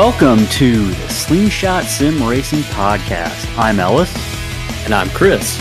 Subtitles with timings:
[0.00, 3.46] Welcome to the Slingshot Sim Racing Podcast.
[3.58, 4.10] I'm Ellis.
[4.86, 5.60] And I'm Chris.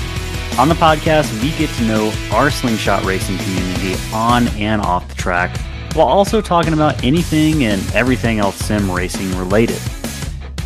[0.58, 5.16] On the podcast, we get to know our slingshot racing community on and off the
[5.16, 5.58] track,
[5.94, 9.82] while also talking about anything and everything else sim racing related.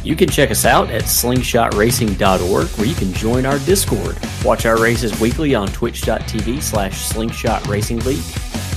[0.04, 4.80] You can check us out at slingshotracing.org where you can join our Discord, watch our
[4.80, 8.24] races weekly on twitch.tv slash slingshot racing league,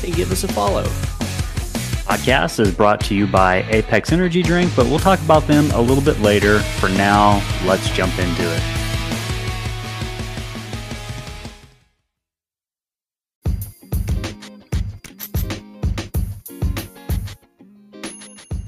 [0.03, 0.91] and give us a follow.
[2.07, 5.81] Podcast is brought to you by Apex Energy Drink, but we'll talk about them a
[5.81, 6.61] little bit later.
[6.79, 8.63] For now, let's jump into it.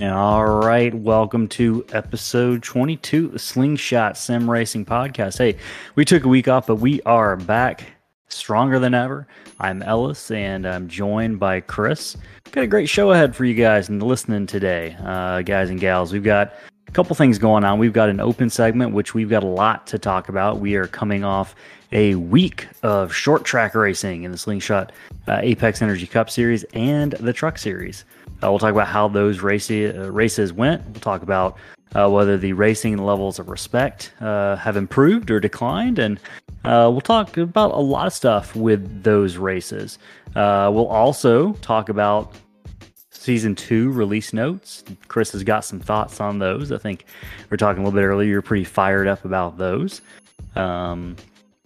[0.02, 5.38] All right, welcome to episode 22 of Slingshot Sim Racing Podcast.
[5.38, 5.58] Hey,
[5.94, 7.97] we took a week off, but we are back
[8.28, 9.26] stronger than ever.
[9.58, 12.16] I'm Ellis, and I'm joined by Chris.
[12.52, 16.12] got a great show ahead for you guys and listening today, uh, guys and gals.
[16.12, 16.54] We've got
[16.86, 17.78] a couple things going on.
[17.78, 20.60] We've got an open segment, which we've got a lot to talk about.
[20.60, 21.54] We are coming off
[21.92, 24.92] a week of short track racing in the Slingshot
[25.26, 28.04] uh, Apex Energy Cup Series and the Truck Series.
[28.42, 30.84] Uh, we'll talk about how those race, uh, races went.
[30.86, 31.56] We'll talk about
[31.94, 36.18] uh, whether the racing levels of respect uh, have improved or declined, and
[36.64, 39.98] uh, we'll talk about a lot of stuff with those races.
[40.36, 42.34] Uh, we'll also talk about
[43.10, 44.84] season two release notes.
[45.08, 46.72] Chris has got some thoughts on those.
[46.72, 47.04] I think
[47.50, 48.28] we are talking a little bit earlier.
[48.28, 50.00] You're pretty fired up about those.
[50.56, 51.16] Um,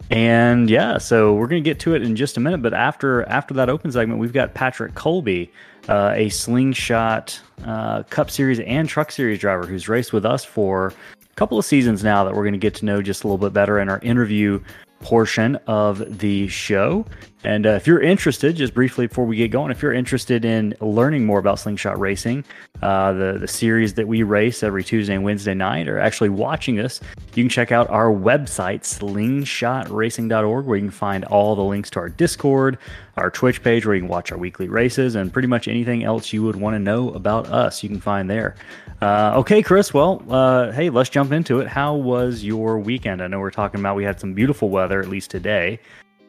[0.09, 2.61] and yeah, so we're gonna get to it in just a minute.
[2.61, 5.51] But after after that open segment, we've got Patrick Colby
[5.89, 10.93] uh, a slingshot uh, Cup Series and Truck Series driver who's raced with us for
[11.21, 13.37] a couple of seasons now that we're going to get to know just a little
[13.37, 14.61] bit better in our interview
[15.01, 17.05] portion of the show.
[17.43, 20.75] And uh, if you're interested, just briefly before we get going, if you're interested in
[20.79, 22.45] learning more about slingshot racing,
[22.81, 26.79] uh, the the series that we race every Tuesday and Wednesday night, or actually watching
[26.79, 27.01] us,
[27.33, 31.99] you can check out our website slingshotracing.org, where you can find all the links to
[31.99, 32.77] our Discord,
[33.17, 36.31] our Twitch page, where you can watch our weekly races, and pretty much anything else
[36.31, 38.55] you would want to know about us, you can find there.
[39.01, 39.93] Uh, okay, Chris.
[39.93, 41.67] Well, uh, hey, let's jump into it.
[41.67, 43.21] How was your weekend?
[43.21, 45.79] I know we're talking about we had some beautiful weather, at least today.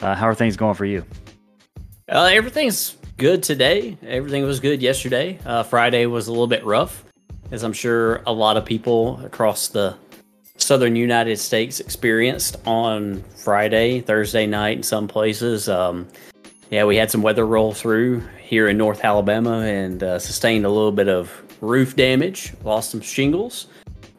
[0.00, 1.04] Uh, how are things going for you?
[2.08, 3.96] Uh, everything's good today.
[4.06, 5.38] Everything was good yesterday.
[5.46, 7.04] Uh, Friday was a little bit rough,
[7.50, 9.96] as I'm sure a lot of people across the
[10.56, 15.68] southern United States experienced on Friday, Thursday night in some places.
[15.68, 16.08] Um,
[16.70, 20.68] yeah, we had some weather roll through here in North Alabama and uh, sustained a
[20.68, 21.30] little bit of
[21.60, 23.66] roof damage, lost some shingles.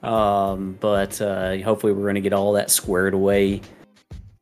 [0.04, 3.62] Um, but uh, hopefully, we're going to get all that squared away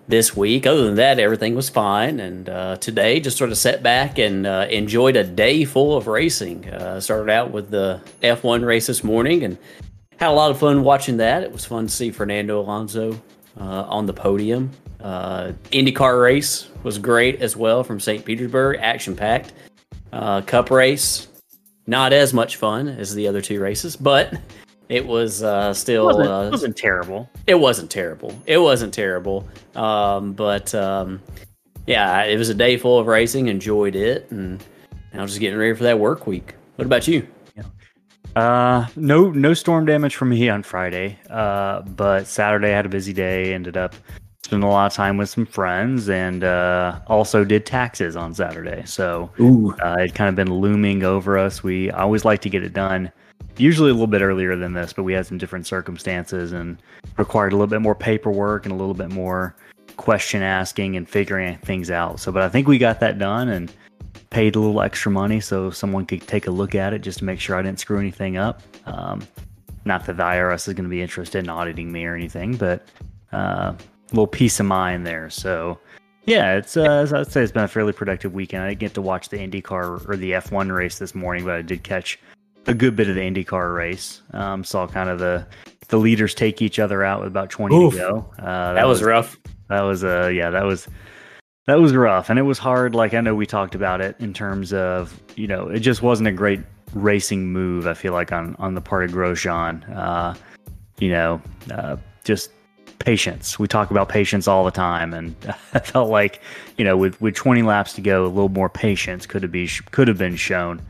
[0.07, 0.65] this week.
[0.65, 2.19] Other than that, everything was fine.
[2.19, 6.07] And uh, today, just sort of sat back and uh, enjoyed a day full of
[6.07, 6.69] racing.
[6.69, 9.57] Uh, started out with the F1 race this morning and
[10.17, 11.43] had a lot of fun watching that.
[11.43, 13.21] It was fun to see Fernando Alonso
[13.59, 14.71] uh, on the podium.
[15.01, 18.23] Uh, IndyCar race was great as well from St.
[18.23, 19.53] Petersburg, action packed.
[20.13, 21.27] Uh, Cup race,
[21.87, 24.33] not as much fun as the other two races, but
[24.93, 27.29] it was uh, still it wasn't, uh, it wasn't, terrible.
[27.47, 28.39] It wasn't terrible.
[28.45, 29.47] It wasn't terrible.
[29.75, 31.19] Um, but um,
[31.87, 33.47] yeah, it was a day full of racing.
[33.47, 34.63] Enjoyed it, and
[35.11, 36.53] now just getting ready for that work week.
[36.75, 37.27] What about you?
[38.35, 41.17] Uh, no, no storm damage for me on Friday.
[41.27, 43.51] Uh, but Saturday I had a busy day.
[43.51, 43.95] Ended up
[44.43, 48.83] spending a lot of time with some friends, and uh, also did taxes on Saturday.
[48.85, 49.31] So
[49.83, 51.63] uh, it kind of been looming over us.
[51.63, 53.11] We always like to get it done
[53.57, 56.81] usually a little bit earlier than this, but we had some different circumstances and
[57.17, 59.55] required a little bit more paperwork and a little bit more
[59.97, 62.19] question asking and figuring things out.
[62.19, 63.71] So, but I think we got that done and
[64.29, 67.25] paid a little extra money so someone could take a look at it just to
[67.25, 68.61] make sure I didn't screw anything up.
[68.85, 69.25] Um,
[69.85, 72.87] not that the IRS is going to be interested in auditing me or anything, but
[73.31, 73.77] uh, a
[74.11, 75.29] little peace of mind there.
[75.29, 75.79] So,
[76.25, 78.63] yeah, it's uh, I'd say it's been a fairly productive weekend.
[78.63, 81.61] I didn't get to watch the IndyCar or the F1 race this morning, but I
[81.61, 82.17] did catch
[82.67, 84.21] a good bit of the IndyCar race.
[84.31, 85.45] Um, saw kind of the
[85.89, 87.93] the leaders take each other out with about 20 Oof.
[87.93, 88.31] to go.
[88.39, 89.37] Uh, that, that was, was, rough.
[89.69, 90.87] That was uh yeah, that was
[91.67, 94.33] that was rough and it was hard like I know we talked about it in
[94.33, 96.61] terms of, you know, it just wasn't a great
[96.93, 99.95] racing move I feel like on on the part of Grosjean.
[99.95, 100.33] Uh
[100.99, 102.51] you know, uh just
[103.03, 103.59] patience.
[103.59, 105.35] We talk about patience all the time, and
[105.73, 106.41] I felt like,
[106.77, 109.67] you know, with with 20 laps to go, a little more patience could have be
[109.91, 110.81] could have been shown.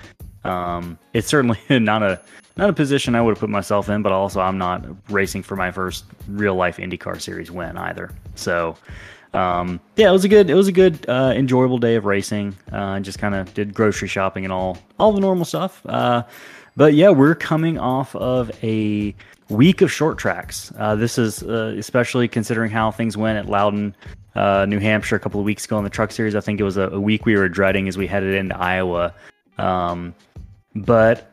[0.44, 2.19] Um, it's certainly not a
[2.56, 5.56] not a position I would have put myself in, but also I'm not racing for
[5.56, 8.12] my first real life IndyCar series win either.
[8.36, 8.78] So,
[9.34, 12.56] um, yeah, it was a good it was a good uh, enjoyable day of racing.
[12.72, 15.81] Uh, just kind of did grocery shopping and all all the normal stuff.
[15.86, 16.24] Uh,
[16.75, 19.13] But yeah, we're coming off of a
[19.50, 20.72] week of short tracks.
[20.78, 23.96] Uh, this is uh, especially considering how things went at Loudon,
[24.36, 26.36] uh, New Hampshire, a couple of weeks ago in the Truck Series.
[26.36, 29.13] I think it was a, a week we were dreading as we headed into Iowa.
[29.60, 30.16] Um,
[30.75, 31.30] but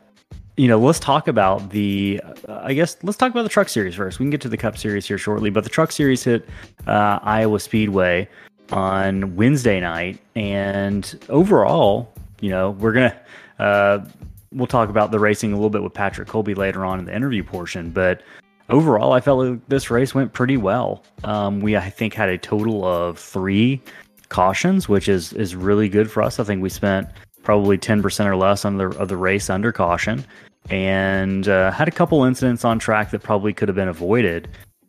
[0.57, 2.21] you know, let's talk about the.
[2.47, 4.19] Uh, I guess let's talk about the Truck Series first.
[4.19, 6.47] We can get to the Cup Series here shortly, but the Truck Series hit
[6.87, 8.27] uh, Iowa Speedway
[8.71, 13.19] on Wednesday night, and overall, you know, we're gonna
[13.59, 14.05] uh,
[14.51, 17.15] we'll talk about the racing a little bit with Patrick Colby later on in the
[17.15, 18.21] interview portion, but
[18.69, 21.03] overall, I felt like this race went pretty well.
[21.23, 23.81] Um, we I think had a total of three
[24.29, 26.39] cautions, which is is really good for us.
[26.39, 27.07] I think we spent
[27.43, 30.25] probably 10% or less on the, of the race under caution
[30.69, 34.47] and uh, had a couple incidents on track that probably could have been avoided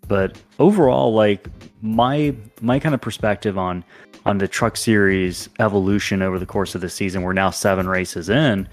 [0.09, 1.49] but overall like
[1.81, 3.83] my my kind of perspective on
[4.27, 8.29] on the truck series evolution over the course of the season we're now seven races
[8.29, 8.69] in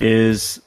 [0.00, 0.60] is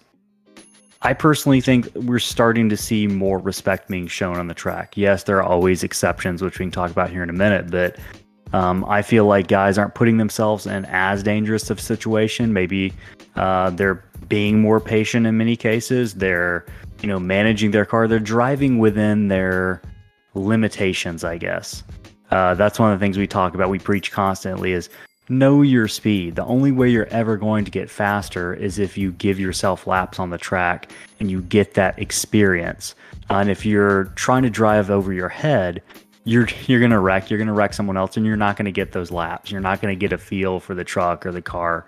[1.03, 4.95] I personally think we're starting to see more respect being shown on the track.
[4.95, 7.97] Yes, there are always exceptions, which we can talk about here in a minute, but
[8.53, 12.53] um, I feel like guys aren't putting themselves in as dangerous of a situation.
[12.53, 12.93] Maybe
[13.35, 16.15] uh, they're being more patient in many cases.
[16.15, 16.65] They're,
[17.01, 18.07] you know, managing their car.
[18.07, 19.81] They're driving within their
[20.33, 21.83] limitations, I guess.
[22.29, 23.69] Uh, that's one of the things we talk about.
[23.69, 24.89] We preach constantly is
[25.29, 26.35] know your speed.
[26.35, 30.19] The only way you're ever going to get faster is if you give yourself laps
[30.19, 32.95] on the track and you get that experience.
[33.29, 35.81] Uh, and if you're trying to drive over your head,
[36.23, 37.29] you're you're gonna wreck.
[37.29, 39.51] You're gonna wreck someone else, and you're not gonna get those laps.
[39.51, 41.85] You're not gonna get a feel for the truck or the car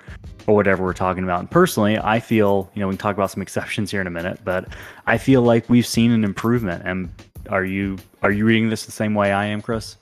[0.48, 1.40] or whatever we're talking about.
[1.40, 4.12] And personally, I feel you know we can talk about some exceptions here in a
[4.12, 4.68] minute, but
[5.06, 6.84] I feel like we've seen an improvement.
[6.86, 7.10] And
[7.50, 9.98] are you are you reading this the same way I am, Chris?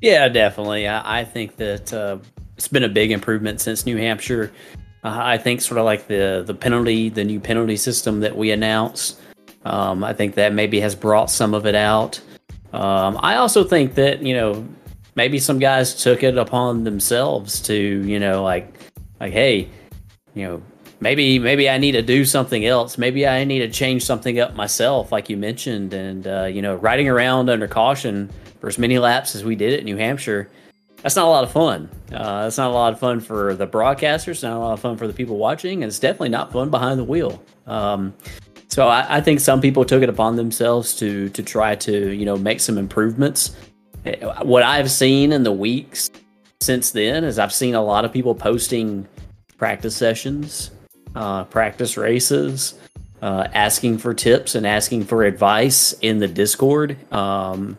[0.00, 0.88] Yeah, definitely.
[0.88, 2.18] I, I think that uh,
[2.56, 4.50] it's been a big improvement since New Hampshire.
[5.04, 8.50] Uh, I think sort of like the the penalty, the new penalty system that we
[8.50, 9.20] announced.
[9.66, 12.18] Um, I think that maybe has brought some of it out.
[12.72, 14.66] Um, I also think that you know
[15.14, 18.72] maybe some guys took it upon themselves to you know like
[19.18, 19.68] like hey
[20.34, 20.62] you know
[21.00, 22.98] maybe maybe I need to do something else.
[22.98, 26.76] Maybe I need to change something up myself, like you mentioned, and uh, you know
[26.76, 28.30] riding around under caution
[28.60, 30.50] for as many laps as we did at New Hampshire.
[31.02, 31.88] That's not a lot of fun.
[32.12, 34.42] Uh, that's not a lot of fun for the broadcasters.
[34.42, 36.98] Not a lot of fun for the people watching, and it's definitely not fun behind
[36.98, 37.42] the wheel.
[37.66, 38.12] Um,
[38.70, 42.24] so I, I, think some people took it upon themselves to to try to you
[42.24, 43.54] know make some improvements.
[44.42, 46.08] What I've seen in the weeks
[46.60, 49.06] since then is I've seen a lot of people posting
[49.58, 50.70] practice sessions,
[51.14, 52.74] uh, practice races,
[53.20, 56.96] uh, asking for tips and asking for advice in the Discord.
[57.12, 57.76] Um,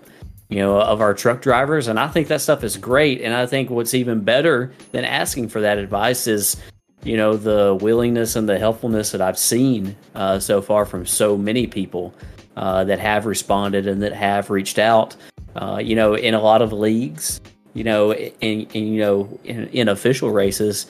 [0.49, 1.87] you know, of our truck drivers.
[1.87, 3.21] And I think that stuff is great.
[3.21, 6.57] And I think what's even better than asking for that advice is
[7.03, 11.37] you know the willingness and the helpfulness that I've seen uh, so far from so
[11.37, 12.13] many people
[12.55, 15.15] uh, that have responded and that have reached out.
[15.55, 17.41] Uh, you know, in a lot of leagues,
[17.73, 20.87] you know, in you know in, in official races,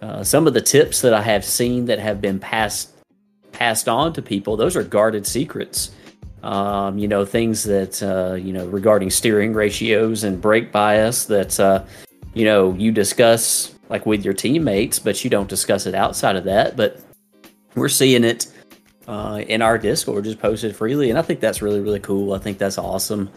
[0.00, 2.90] uh, some of the tips that I have seen that have been passed
[3.52, 5.90] passed on to people, those are guarded secrets.
[6.42, 11.60] Um, you know, things that uh, you know regarding steering ratios and brake bias that
[11.60, 11.84] uh,
[12.34, 16.44] you know you discuss like with your teammates, but you don't discuss it outside of
[16.44, 16.76] that.
[16.76, 16.98] But
[17.74, 18.46] we're seeing it
[19.06, 22.32] uh, in our Discord just posted freely, and I think that's really really cool.
[22.32, 23.30] I think that's awesome.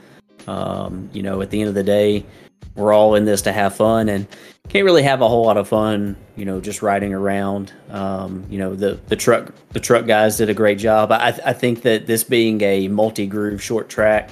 [0.47, 2.25] Um, you know, at the end of the day,
[2.75, 4.25] we're all in this to have fun, and
[4.69, 7.73] can't really have a whole lot of fun, you know, just riding around.
[7.89, 11.11] Um, you know, the the truck the truck guys did a great job.
[11.11, 14.29] I, I think that this being a multi groove short track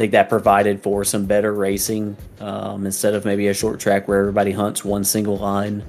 [0.00, 4.18] think that provided for some better racing um, instead of maybe a short track where
[4.18, 5.84] everybody hunts one single line.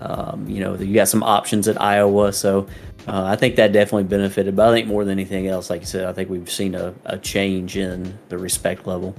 [0.00, 2.66] Um, you know, you got some options at Iowa, so
[3.06, 4.56] uh, I think that definitely benefited.
[4.56, 6.92] But I think more than anything else, like you said, I think we've seen a,
[7.04, 9.14] a change in the respect level.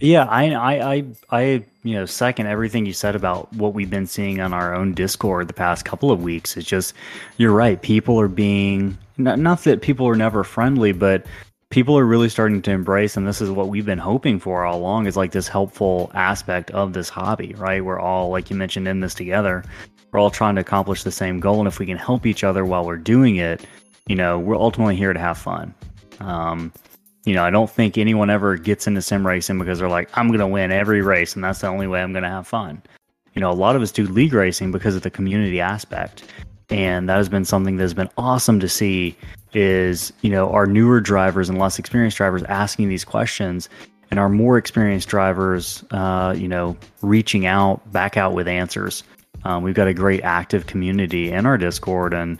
[0.00, 1.42] Yeah, I, I, I, I,
[1.84, 5.46] you know, second everything you said about what we've been seeing on our own Discord
[5.46, 6.56] the past couple of weeks.
[6.56, 6.94] It's just,
[7.36, 7.80] you're right.
[7.80, 11.26] People are being not, not that people are never friendly, but
[11.70, 14.78] people are really starting to embrace and this is what we've been hoping for all
[14.78, 17.84] along is like this helpful aspect of this hobby right?
[17.84, 19.64] We're all like you mentioned in this together.
[20.10, 22.64] We're all trying to accomplish the same goal and if we can help each other
[22.64, 23.66] while we're doing it
[24.06, 25.74] you know we're ultimately here to have fun.
[26.20, 26.72] Um,
[27.24, 30.28] you know i don't think anyone ever gets into sim racing because they're like i'm
[30.28, 32.82] going to win every race and that's the only way i'm going to have fun.
[33.34, 36.24] You know a lot of us do league racing because of the community aspect
[36.70, 39.16] and that has been something that's been awesome to see
[39.54, 43.68] is you know our newer drivers and less experienced drivers asking these questions
[44.10, 49.02] and our more experienced drivers uh, you know reaching out back out with answers
[49.44, 52.38] um, we've got a great active community in our discord and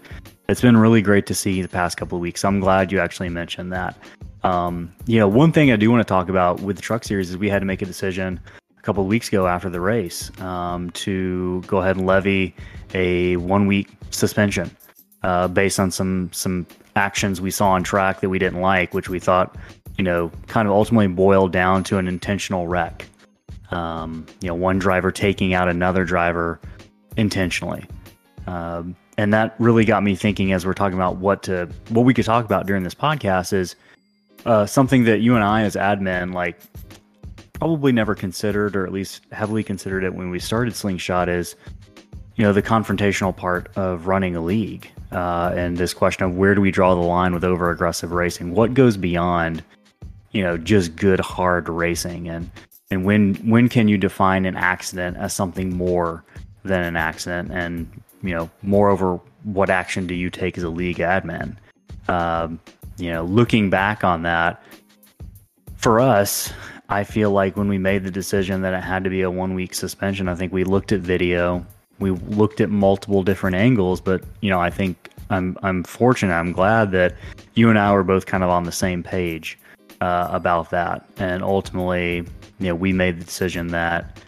[0.48, 2.44] it's been really great to see the past couple of weeks.
[2.44, 3.96] I'm glad you actually mentioned that.
[4.44, 7.28] Um, you know, one thing I do want to talk about with the Truck Series
[7.30, 8.40] is we had to make a decision
[8.78, 12.54] a couple of weeks ago after the race um, to go ahead and levy
[12.94, 14.74] a one week suspension
[15.22, 16.66] uh, based on some some
[16.98, 19.56] actions we saw on track that we didn't like, which we thought,
[19.96, 23.06] you know, kind of ultimately boiled down to an intentional wreck.
[23.70, 26.60] Um, you know, one driver taking out another driver
[27.16, 27.84] intentionally.
[28.46, 32.14] Um, and that really got me thinking as we're talking about what to what we
[32.14, 33.76] could talk about during this podcast is
[34.46, 36.58] uh, something that you and I as admin like
[37.52, 41.56] probably never considered or at least heavily considered it when we started Slingshot is
[42.36, 46.54] you know the confrontational part of running a league uh, and this question of where
[46.54, 48.54] do we draw the line with over aggressive racing?
[48.54, 49.62] What goes beyond
[50.32, 52.28] you know just good hard racing?
[52.28, 52.50] And
[52.90, 56.24] and when when can you define an accident as something more
[56.64, 57.50] than an accident?
[57.52, 57.90] And
[58.22, 61.56] you know moreover what action do you take as a league admin?
[62.08, 62.58] Um,
[62.98, 64.62] you know looking back on that
[65.76, 66.52] for us
[66.88, 69.54] i feel like when we made the decision that it had to be a one
[69.54, 71.64] week suspension i think we looked at video
[71.98, 76.52] we looked at multiple different angles but you know i think i'm i'm fortunate i'm
[76.52, 77.14] glad that
[77.54, 79.58] you and i were both kind of on the same page
[80.00, 81.04] uh, about that.
[81.16, 82.18] And ultimately
[82.60, 84.18] you know we made the decision that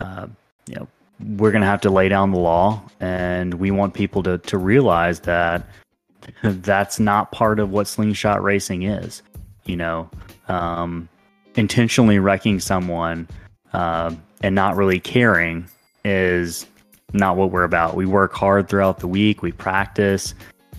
[0.00, 0.26] uh,
[0.66, 0.88] you know
[1.36, 4.56] we're going to have to lay down the law and we want people to, to
[4.56, 5.66] realize that
[6.42, 9.22] that's not part of what slingshot racing is
[9.70, 10.10] you know?
[10.48, 11.08] Um,
[11.54, 13.28] intentionally wrecking someone
[13.72, 15.68] uh, and not really caring
[16.04, 16.66] is
[17.12, 20.34] not what we're about we work hard throughout the week we practice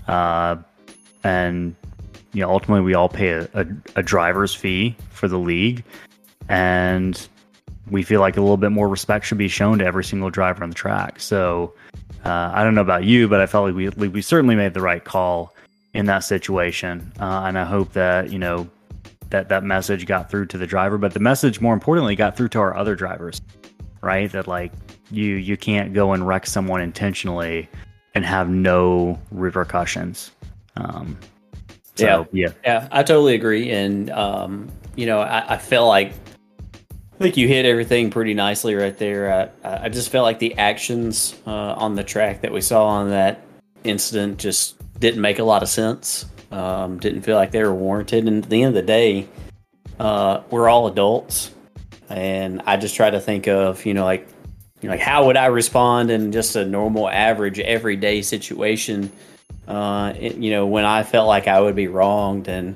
[0.08, 0.56] uh,
[1.24, 1.76] and
[2.34, 3.66] you know ultimately we all pay a, a,
[3.98, 5.84] a driver's fee for the league
[6.50, 7.28] and
[7.90, 10.64] we feel like a little bit more respect should be shown to every single driver
[10.64, 11.20] on the track.
[11.20, 11.74] So
[12.26, 14.82] uh, I don't know about you, but I felt like we we certainly made the
[14.82, 15.54] right call
[15.94, 18.70] in that situation, uh, and I hope that you know
[19.30, 22.50] that that message got through to the driver, but the message more importantly got through
[22.50, 23.42] to our other drivers,
[24.02, 24.32] right?
[24.32, 24.72] That like
[25.12, 27.70] you you can't go and wreck someone intentionally
[28.16, 30.32] and have no repercussions.
[30.76, 31.18] Um,
[31.96, 36.14] so, yeah, yeah, yeah, I totally agree, and um, you know, I, I feel like
[37.22, 39.52] I think you hit everything pretty nicely right there.
[39.64, 43.10] I, I just felt like the actions uh, on the track that we saw on
[43.10, 43.46] that
[43.84, 46.26] incident just didn't make a lot of sense.
[46.52, 48.28] Um, didn't feel like they were warranted.
[48.28, 49.28] And at the end of the day,
[50.00, 51.52] uh, we're all adults,
[52.10, 54.28] and I just try to think of you know like
[54.84, 59.12] like how would I respond in just a normal, average, everyday situation.
[59.68, 62.76] Uh, it, you know, when I felt like I would be wronged and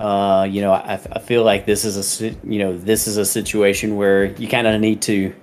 [0.00, 3.24] uh, you know, I, I feel like this is a you know this is a
[3.24, 5.34] situation where you kind of need to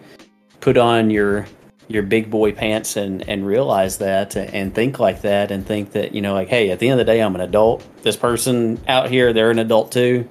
[0.60, 1.46] put on your
[1.88, 6.14] your big boy pants and and realize that and think like that and think that
[6.14, 7.86] you know like hey at the end of the day I'm an adult.
[8.02, 10.28] This person out here they're an adult too.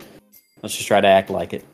[0.60, 1.64] Let's just try to act like it.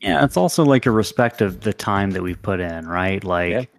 [0.00, 3.22] Yeah, it's also like a respect of the time that we've put in, right?
[3.22, 3.70] Like,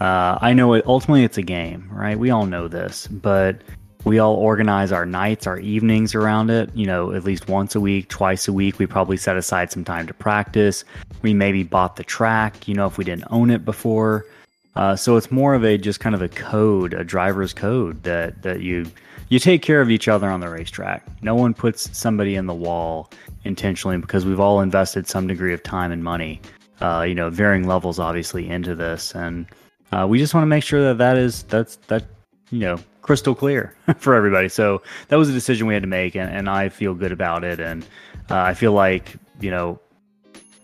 [0.00, 0.06] yeah.
[0.06, 2.18] uh, I know it, ultimately it's a game, right?
[2.18, 3.62] We all know this, but
[4.04, 6.70] we all organize our nights, our evenings around it.
[6.74, 8.78] You know, at least once a week, twice a week.
[8.78, 10.84] We probably set aside some time to practice.
[11.22, 14.26] We maybe bought the track, you know, if we didn't own it before.
[14.74, 18.42] Uh, so it's more of a just kind of a code, a driver's code that
[18.42, 18.86] that you
[19.32, 21.02] you take care of each other on the racetrack.
[21.22, 23.10] No one puts somebody in the wall
[23.44, 26.38] intentionally because we've all invested some degree of time and money,
[26.82, 29.46] uh, you know, varying levels obviously into this, and
[29.90, 32.04] uh, we just want to make sure that that is that's that
[32.50, 34.50] you know crystal clear for everybody.
[34.50, 37.42] So that was a decision we had to make, and, and I feel good about
[37.42, 37.58] it.
[37.58, 37.84] And
[38.30, 39.80] uh, I feel like you know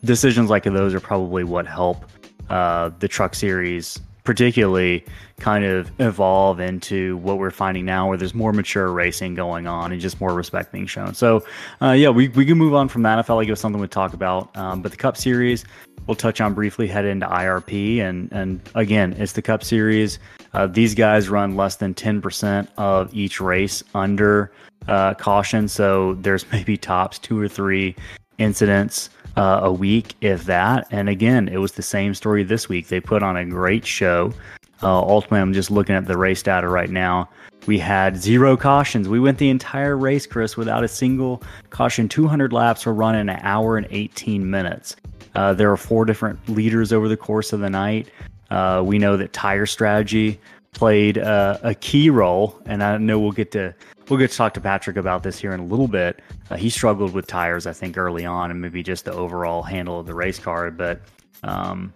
[0.05, 2.05] decisions like those are probably what help
[2.51, 3.99] uh, the truck series
[4.29, 5.03] particularly
[5.39, 9.91] kind of evolve into what we're finding now where there's more mature racing going on
[9.91, 11.15] and just more respect being shown.
[11.15, 11.43] So
[11.81, 13.19] uh, yeah we, we can move on from that.
[13.19, 15.65] I felt like it was something we'd talk about um, but the cup series
[16.07, 20.19] we'll touch on briefly head into irp and and again it's the cup series.
[20.53, 24.53] Uh, these guys run less than 10% of each race under
[24.89, 25.69] uh, caution.
[25.69, 27.97] So there's maybe tops two or three
[28.37, 29.09] incidents
[29.39, 30.89] uh, a week, if that.
[30.91, 32.89] And again, it was the same story this week.
[32.89, 34.33] They put on a great show.
[34.83, 37.29] Uh, ultimately, I'm just looking at the race data right now.
[37.67, 39.09] We had zero cautions.
[39.09, 42.09] We went the entire race, Chris, without a single caution.
[42.09, 44.97] 200 laps were run in an hour and 18 minutes.
[45.35, 48.09] Uh, there were four different leaders over the course of the night.
[48.51, 50.41] Uh, we know that tire strategy
[50.79, 53.75] played uh, a key role, and I know we'll get to
[54.09, 56.23] we'll get to talk to Patrick about this here in a little bit.
[56.51, 59.99] Uh, he struggled with tires, I think, early on, and maybe just the overall handle
[59.99, 60.71] of the race car.
[60.71, 61.01] But
[61.43, 61.93] um,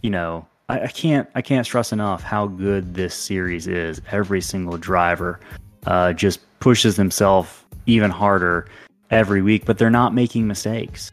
[0.00, 4.00] you know, I, I, can't I can't stress enough how good this series is.
[4.10, 5.38] Every single driver
[5.86, 7.50] uh, just pushes themselves
[7.84, 8.66] even harder
[9.10, 11.12] every week, but they're not making mistakes.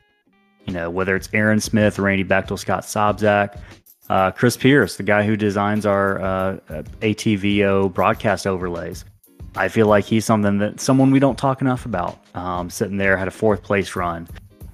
[0.66, 3.60] You know, whether it's Aaron Smith, Randy Bechtel, Scott Sobczak,
[4.10, 6.58] uh, Chris Pierce, the guy who designs our uh,
[7.02, 9.06] ATVO broadcast overlays.
[9.56, 12.20] I feel like he's something that someone we don't talk enough about.
[12.36, 14.28] Um, sitting there had a fourth place run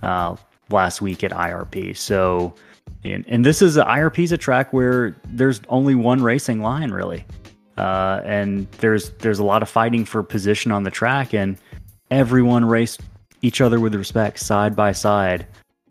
[0.03, 0.35] uh,
[0.69, 1.97] last week at IRP.
[1.97, 2.53] So,
[3.03, 7.25] and, and this is IRP is a track where there's only one racing line really,
[7.77, 11.57] uh, and there's there's a lot of fighting for position on the track, and
[12.11, 13.01] everyone raced
[13.41, 15.47] each other with respect, side by side,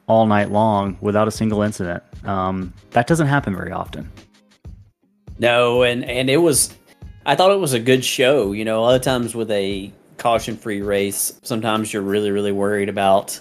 [0.06, 2.02] all night long without a single incident.
[2.24, 4.10] Um, that doesn't happen very often.
[5.38, 6.74] No, and and it was,
[7.26, 8.52] I thought it was a good show.
[8.52, 12.88] You know, a lot of times with a caution-free race, sometimes you're really really worried
[12.88, 13.40] about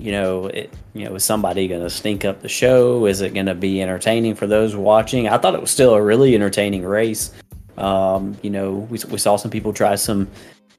[0.00, 3.04] you know, it, you know, is somebody going to stink up the show?
[3.04, 5.28] Is it going to be entertaining for those watching?
[5.28, 7.32] I thought it was still a really entertaining race.
[7.76, 10.28] Um, you know, we, we saw some people try some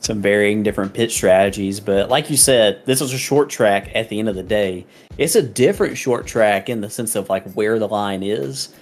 [0.02, 3.92] some varying different pit strategies, but like you said, this is a short track.
[3.96, 4.86] At the end of the day,
[5.18, 8.74] it's a different short track in the sense of like where the line is.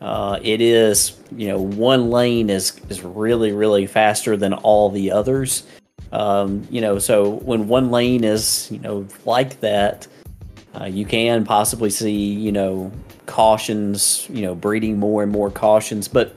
[0.00, 5.10] Uh, it is, you know, one lane is is really really faster than all the
[5.10, 5.64] others.
[6.12, 10.06] Um, you know, so when one lane is, you know, like that,
[10.80, 12.92] uh, you can possibly see, you know,
[13.26, 16.06] cautions, you know, breeding more and more cautions.
[16.06, 16.36] But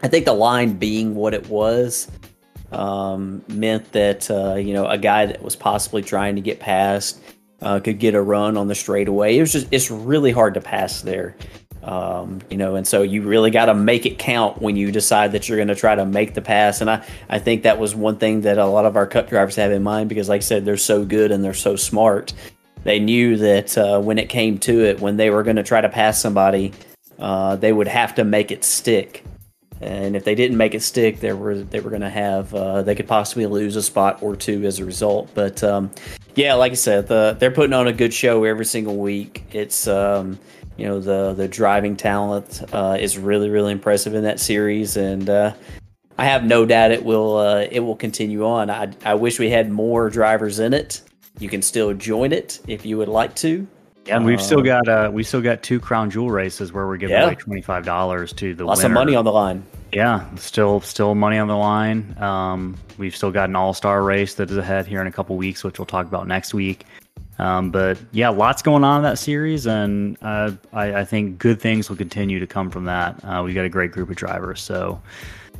[0.00, 2.08] I think the line being what it was
[2.72, 7.20] um, meant that, uh, you know, a guy that was possibly trying to get past
[7.60, 9.36] uh, could get a run on the straightaway.
[9.36, 11.36] It was just, it's really hard to pass there.
[11.82, 15.32] Um, you know, and so you really got to make it count when you decide
[15.32, 16.80] that you're going to try to make the pass.
[16.80, 19.56] And I, I think that was one thing that a lot of our cup drivers
[19.56, 22.34] have in mind because, like I said, they're so good and they're so smart.
[22.84, 25.80] They knew that uh, when it came to it, when they were going to try
[25.80, 26.72] to pass somebody,
[27.18, 29.24] uh, they would have to make it stick.
[29.80, 32.82] And if they didn't make it stick, they were they were going to have uh,
[32.82, 35.30] they could possibly lose a spot or two as a result.
[35.34, 35.90] But um,
[36.34, 39.44] yeah, like I said, the, they're putting on a good show every single week.
[39.52, 40.38] It's um,
[40.76, 45.30] you know the the driving talent uh, is really really impressive in that series, and
[45.30, 45.54] uh,
[46.16, 48.70] I have no doubt it will uh, it will continue on.
[48.70, 51.02] I I wish we had more drivers in it.
[51.38, 53.66] You can still join it if you would like to.
[54.08, 56.86] Yeah, and we've still um, got uh we still got two crown jewel races where
[56.86, 57.26] we're giving yeah.
[57.26, 58.94] away twenty five dollars to the lots winner.
[58.94, 59.62] of money on the line.
[59.92, 62.16] Yeah, still still money on the line.
[62.18, 65.36] Um, we've still got an all star race that is ahead here in a couple
[65.36, 66.86] weeks, which we'll talk about next week.
[67.38, 71.60] Um, but yeah, lots going on in that series, and uh, I, I, think good
[71.60, 73.22] things will continue to come from that.
[73.24, 75.00] Uh, we've got a great group of drivers, so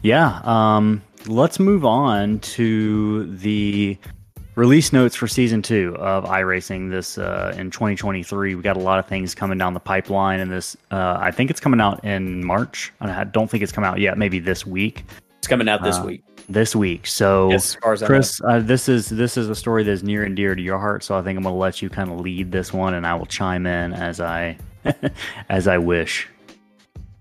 [0.02, 0.40] yeah.
[0.42, 3.96] Um, let's move on to the
[4.58, 6.90] release notes for season two of iRacing.
[6.90, 10.50] This uh, in 2023, we got a lot of things coming down the pipeline, and
[10.50, 12.92] this uh, I think it's coming out in March.
[13.00, 14.18] I don't think it's come out yet.
[14.18, 15.04] Maybe this week.
[15.38, 17.06] It's coming out this uh, week this week.
[17.06, 20.62] So, yes, Chris, uh, this is this is a story that's near and dear to
[20.62, 21.04] your heart.
[21.04, 23.14] So I think I'm going to let you kind of lead this one, and I
[23.14, 24.58] will chime in as I
[25.48, 26.28] as I wish.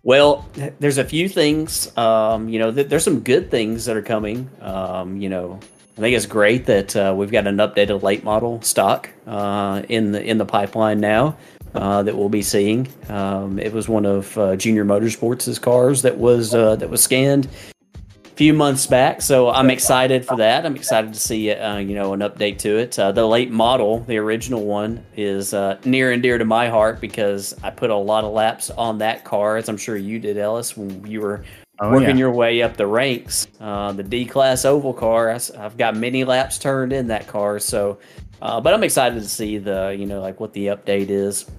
[0.02, 0.48] Well,
[0.80, 1.96] there's a few things.
[1.98, 4.50] Um, you know, th- there's some good things that are coming.
[4.62, 5.60] Um, you know,
[5.98, 10.12] I think it's great that uh, we've got an updated late model stock uh, in
[10.12, 11.38] the in the pipeline now.
[11.74, 12.88] Uh, that we'll be seeing.
[13.10, 17.48] Um, it was one of uh, Junior Motorsports' cars that was uh, that was scanned
[17.96, 19.22] a few months back.
[19.22, 20.66] So I'm excited for that.
[20.66, 22.92] I'm excited to see uh, you know an update to it.
[22.92, 27.72] The late model, the original one, is near and dear to my heart because I
[27.72, 31.06] put a lot of laps on that car, as I'm sure you did, Ellis, when
[31.08, 31.44] you were
[31.80, 32.16] oh, working yeah.
[32.16, 33.48] your way up the ranks.
[33.60, 37.60] Uh, the D class oval car, I, have got many laps turned in that car.
[37.60, 38.00] So,
[38.42, 41.50] uh, but I'm excited to see the you know like what the update is.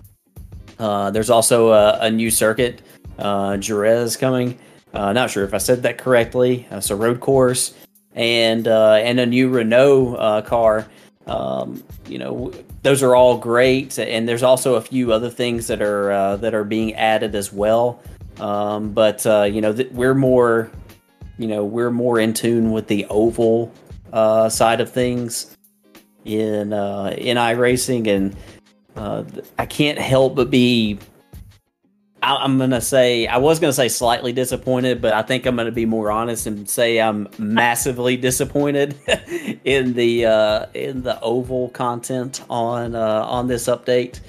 [0.78, 2.82] Uh, there's also a, a new circuit,
[3.18, 4.58] Jerez coming.
[4.92, 6.66] Uh, not sure if I said that correctly.
[6.70, 7.74] Uh, so road course
[8.14, 10.88] and uh, and a new Renault uh, car.
[11.26, 12.52] Um, you know,
[12.82, 16.54] those are all great, and there's also a few other things that are uh, that
[16.54, 18.00] are being added as well.
[18.40, 20.70] Um, but uh, you know, th- we're more,
[21.38, 23.72] you know, we're more in tune with the oval
[24.12, 25.56] uh, side of things
[26.24, 28.36] in uh, in iRacing, and
[28.96, 29.24] uh,
[29.58, 30.98] I can't help but be
[32.22, 35.70] I, am gonna say I was gonna say slightly disappointed, but I think I'm gonna
[35.70, 38.96] be more honest and say I'm massively disappointed
[39.64, 44.20] in the uh, in the oval content on uh, on this update.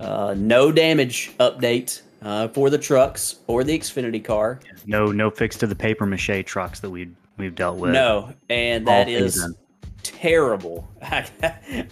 [0.00, 4.60] Uh, no damage update uh, for the trucks or the Xfinity car.
[4.86, 7.92] No, no fix to the paper mache trucks that we we've dealt with.
[7.92, 9.54] No, and that is season.
[10.02, 10.88] terrible.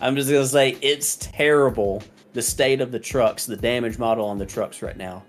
[0.01, 4.39] I'm just gonna say it's terrible the state of the trucks, the damage model on
[4.39, 5.23] the trucks right now.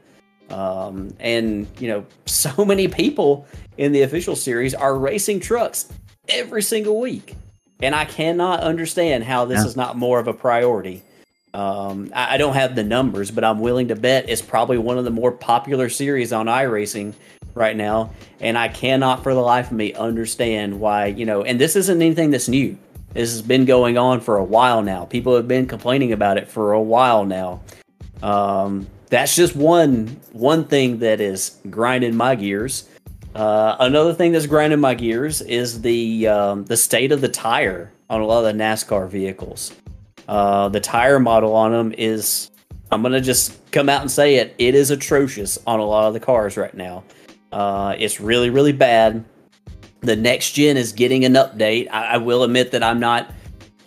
[0.50, 3.46] Um, and you know, so many people
[3.78, 5.88] in the official series are racing trucks
[6.30, 7.36] every single week,
[7.82, 9.68] and I cannot understand how this Yeah.
[9.68, 11.04] is not more of a priority.
[11.54, 14.98] Um, I, I don't have the numbers, but I'm willing to bet it's probably one
[14.98, 17.14] of the more popular series on iRacing
[17.54, 21.08] right now, and I cannot for the life of me understand why.
[21.08, 22.78] You know, and this isn't anything that's new.
[23.14, 25.06] This has been going on for a while now.
[25.06, 27.62] People have been complaining about it for a while now.
[28.22, 32.90] Um, that's just one one thing that is grinding my gears.
[33.34, 37.92] Uh, another thing that's grinding my gears is the um, the state of the tire
[38.10, 39.74] on a lot of the NASCAR vehicles.
[40.28, 42.52] Uh, the tire model on them is
[42.92, 44.56] I'm gonna just come out and say it.
[44.58, 47.04] It is atrocious on a lot of the cars right now.
[47.52, 49.24] Uh, it's really really bad.
[50.02, 51.90] The next gen is getting an update.
[51.92, 53.32] I, I will admit that I'm not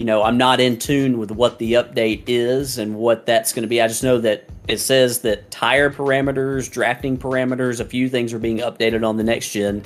[0.01, 3.65] you know, I'm not in tune with what the update is and what that's going
[3.65, 3.83] to be.
[3.83, 8.39] I just know that it says that tire parameters, drafting parameters, a few things are
[8.39, 9.83] being updated on the next gen.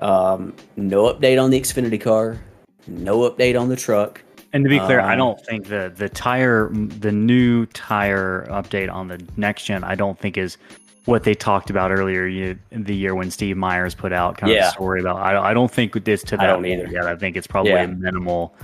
[0.00, 2.38] Um, no update on the Xfinity car,
[2.86, 4.22] no update on the truck.
[4.52, 8.90] And to be clear, I Um, don't think the the tire, the new tire update
[8.92, 10.56] on the next gen, I don't think is
[11.04, 14.56] what they talked about earlier you, the year when Steve Myers put out kind of
[14.56, 14.68] Yeah.
[14.68, 15.16] a story about.
[15.16, 16.86] I, I don't think this to I that don't either.
[16.88, 17.06] yet.
[17.06, 17.84] I think it's probably Yeah.
[17.84, 18.54] a minimal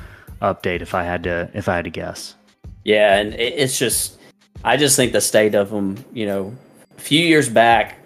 [0.42, 2.34] update if I had to if I had to guess.
[2.84, 4.18] Yeah, and it, it's just,
[4.62, 6.54] I just think the state of them, you know,
[6.98, 7.96] a few years back,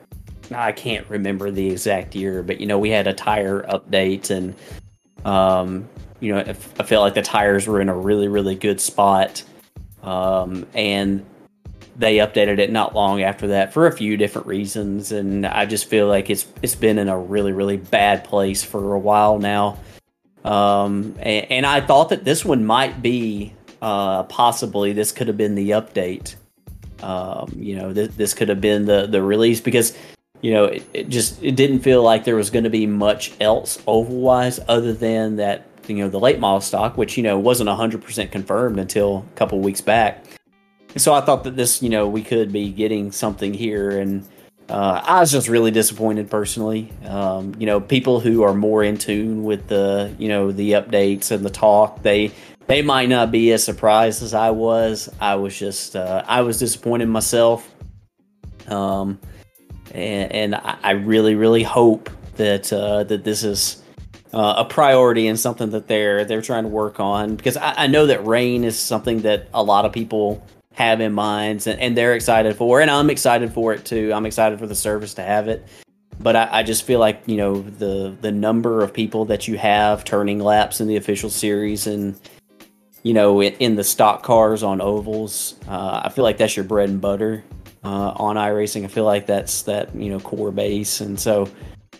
[0.54, 4.54] I can't remember the exact year, but you know, we had a tire update, and
[5.24, 5.88] um,
[6.20, 9.42] you know, I felt like the tires were in a really, really good spot,
[10.02, 11.24] um, and
[11.96, 15.86] they updated it not long after that for a few different reasons, and I just
[15.86, 19.78] feel like it's it's been in a really, really bad place for a while now.
[20.44, 23.52] Um, and, and I thought that this one might be
[23.82, 26.36] uh, possibly this could have been the update.
[27.02, 29.96] Um, you know, th- this could have been the the release because
[30.40, 33.32] you know it, it just it didn't feel like there was going to be much
[33.40, 37.38] else oval wise other than that you know the late model stock, which you know
[37.38, 40.24] wasn't hundred percent confirmed until a couple weeks back.
[40.92, 44.26] And so I thought that this you know we could be getting something here and.
[44.70, 46.92] Uh, I was just really disappointed personally.
[47.06, 51.30] Um, you know, people who are more in tune with the, you know, the updates
[51.30, 52.32] and the talk, they
[52.66, 55.08] they might not be as surprised as I was.
[55.18, 57.66] I was just, uh, I was disappointed myself.
[58.66, 59.18] Um,
[59.92, 63.82] and, and I really, really hope that uh, that this is
[64.32, 67.36] uh, a priority and something that they're they're trying to work on.
[67.36, 71.12] Because I, I know that rain is something that a lot of people have in
[71.12, 74.12] mind and, and they're excited for and i'm excited for it too.
[74.14, 75.66] I'm excited for the service to have it.
[76.20, 79.58] But I, I just feel like you know the the number of people that you
[79.58, 82.18] have turning laps in the official series and
[83.02, 86.64] you know in, in the stock cars on ovals uh, i feel like that's your
[86.64, 87.44] bread and butter
[87.84, 88.84] uh, on iRacing.
[88.84, 91.48] I feel like that's that you know core base, and so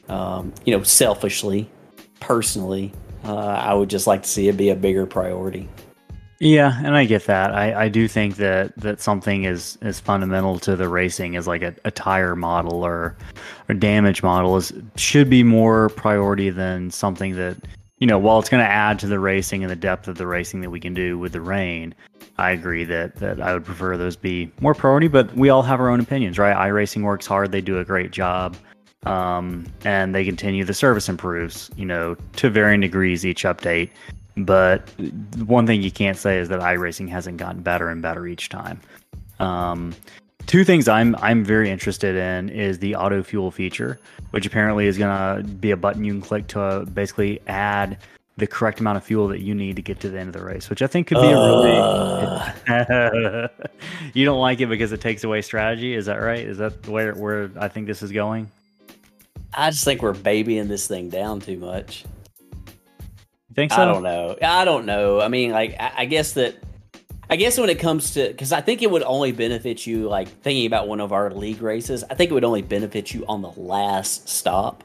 [0.08, 1.68] um, you know selfishly,
[2.20, 2.92] personally,
[3.24, 5.68] uh, I would just like to see it be a bigger priority.
[6.40, 7.52] Yeah, and I get that.
[7.52, 11.62] I, I do think that, that something is, is fundamental to the racing is like
[11.62, 13.16] a, a tire model or
[13.68, 17.56] or damage model is should be more priority than something that
[17.98, 20.26] you know, while it's going to add to the racing and the depth of the
[20.26, 21.94] racing that we can do with the rain,
[22.38, 25.08] I agree that that I would prefer those be more priority.
[25.08, 26.56] But we all have our own opinions, right?
[26.56, 28.56] iRacing works hard; they do a great job,
[29.06, 30.64] um, and they continue.
[30.64, 33.90] The service improves, you know, to varying degrees each update.
[34.36, 34.88] But
[35.46, 38.80] one thing you can't say is that iRacing hasn't gotten better and better each time.
[39.40, 39.94] Um,
[40.46, 43.98] two things I'm I'm very interested in is the auto fuel feature,
[44.30, 47.98] which apparently is gonna be a button you can click to uh, basically add
[48.36, 50.44] the correct amount of fuel that you need to get to the end of the
[50.44, 52.52] race, which I think could be Uh.
[52.68, 53.48] a really.
[54.14, 56.46] you don't like it because it takes away strategy, is that right?
[56.46, 58.48] Is that where where I think this is going?
[59.54, 62.04] I just think we're babying this thing down too much.
[63.48, 63.82] You think so?
[63.82, 64.36] I don't know.
[64.42, 65.20] I don't know.
[65.20, 66.56] I mean, like, I, I guess that.
[67.30, 70.28] I guess when it comes to, because I think it would only benefit you, like
[70.28, 72.02] thinking about one of our league races.
[72.08, 74.82] I think it would only benefit you on the last stop.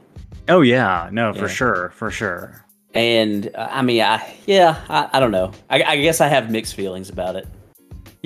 [0.48, 2.62] Oh yeah, no, for sure, for sure.
[2.92, 5.52] And uh, I mean, I yeah, I, I don't know.
[5.70, 7.48] I, I guess I have mixed feelings about it.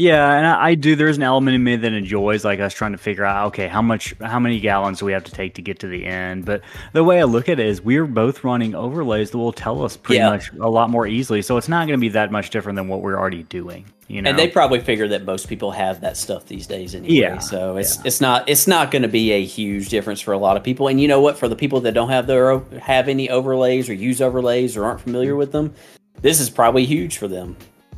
[0.00, 0.94] Yeah, and I, I do.
[0.94, 3.82] There's an element in me that enjoys like us trying to figure out, okay, how
[3.82, 6.44] much, how many gallons do we have to take to get to the end?
[6.44, 9.84] But the way I look at it is, we're both running overlays that will tell
[9.84, 10.30] us pretty Yeah.
[10.30, 11.42] much a lot more easily.
[11.42, 13.86] So it's not going to be that much different than what we're already doing.
[14.06, 17.14] You know, And they probably figure that most people have that stuff these days anyway.
[17.14, 20.38] Yeah, So it's it's not it's not going to be a huge difference for a
[20.38, 20.86] lot of people.
[20.88, 21.36] And you know what?
[21.36, 25.00] For the people that don't have their have any overlays or use overlays or aren't
[25.00, 25.74] familiar with them,
[26.22, 27.56] this is probably huge for them.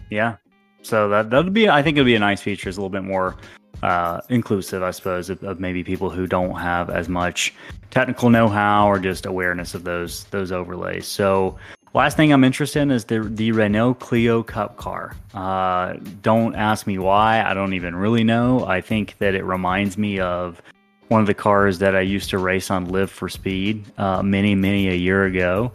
[0.09, 0.37] yeah.
[0.83, 2.69] So that that'll be, I think it'll be a nice feature.
[2.69, 3.37] It's a little bit more
[3.83, 7.55] uh, inclusive, I suppose, of, of maybe people who don't have as much
[7.91, 11.07] technical know-how or just awareness of those those overlays.
[11.07, 11.59] So
[11.93, 15.17] Last thing I'm interested in is the the Renault Clio Cup car.
[15.35, 17.43] Uh, don't ask me why.
[17.43, 18.65] I don't even really know.
[18.65, 20.63] I think that it reminds me of
[21.09, 24.55] one of the cars that I used to race on Live for Speed uh, many
[24.55, 25.73] many a year ago.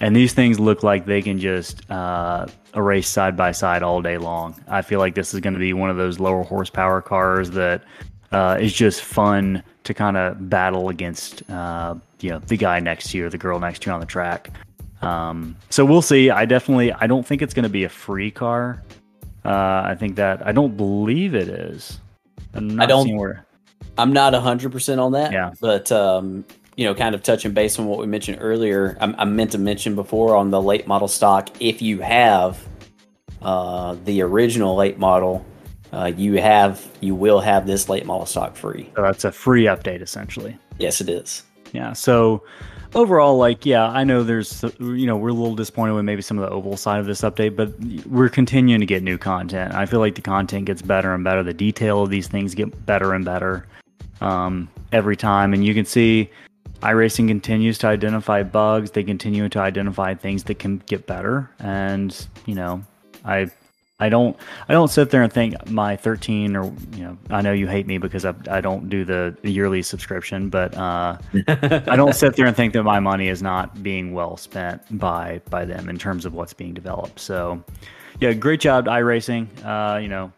[0.00, 4.18] And these things look like they can just uh, race side by side all day
[4.18, 4.54] long.
[4.68, 7.82] I feel like this is going to be one of those lower horsepower cars that
[8.32, 13.10] uh, is just fun to kind of battle against, uh, you know, the guy next
[13.10, 14.50] to you or the girl next to you on the track.
[15.02, 16.30] Um, so we'll see.
[16.30, 18.82] I definitely, I don't think it's going to be a free car.
[19.44, 22.00] Uh, I think that I don't believe it is.
[22.52, 23.16] I'm I don't.
[23.16, 23.46] Where...
[23.96, 25.32] I'm not hundred percent on that.
[25.32, 26.44] Yeah, but um,
[26.76, 28.96] you know, kind of touching base on what we mentioned earlier.
[29.00, 31.48] I, I meant to mention before on the late model stock.
[31.60, 32.64] If you have
[33.42, 35.44] uh, the original late model,
[35.92, 38.90] uh, you have you will have this late model stock free.
[38.94, 40.58] So that's a free update essentially.
[40.78, 41.42] Yes, it is.
[41.72, 41.92] Yeah.
[41.94, 42.42] So
[42.94, 46.38] overall, like, yeah, I know there's, you know, we're a little disappointed with maybe some
[46.38, 47.72] of the oval side of this update, but
[48.06, 49.74] we're continuing to get new content.
[49.74, 51.42] I feel like the content gets better and better.
[51.42, 53.66] The detail of these things get better and better
[54.20, 55.52] um, every time.
[55.54, 56.30] And you can see
[56.82, 58.90] iRacing continues to identify bugs.
[58.90, 61.50] They continue to identify things that can get better.
[61.58, 62.82] And, you know,
[63.24, 63.50] I
[63.98, 64.36] I don't
[64.68, 67.86] I don't sit there and think my 13 or you know I know you hate
[67.86, 71.16] me because I, I don't do the, yearly subscription but uh,
[71.48, 75.40] I don't sit there and think that my money is not being well spent by
[75.48, 77.62] by them in terms of what's being developed so
[78.20, 80.30] yeah great job iRacing uh, you know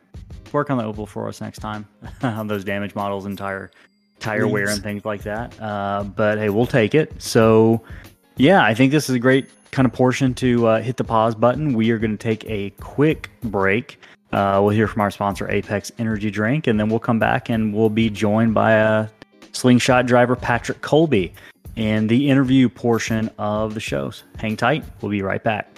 [0.53, 1.87] work on the oval for us next time
[2.23, 3.73] on those damage models and tire
[4.21, 4.53] tire Please.
[4.53, 7.83] wear and things like that uh, but hey we'll take it so
[8.37, 11.35] yeah I think this is a great kind of portion to uh, hit the pause
[11.35, 11.75] button.
[11.75, 14.01] We are going to take a quick break.
[14.33, 17.75] Uh, we'll hear from our sponsor, Apex Energy Drink, and then we'll come back and
[17.75, 19.09] we'll be joined by a uh,
[19.53, 21.33] slingshot driver, Patrick Colby,
[21.77, 24.25] in the interview portion of the shows.
[24.37, 24.85] Hang tight.
[25.01, 25.71] We'll be right back.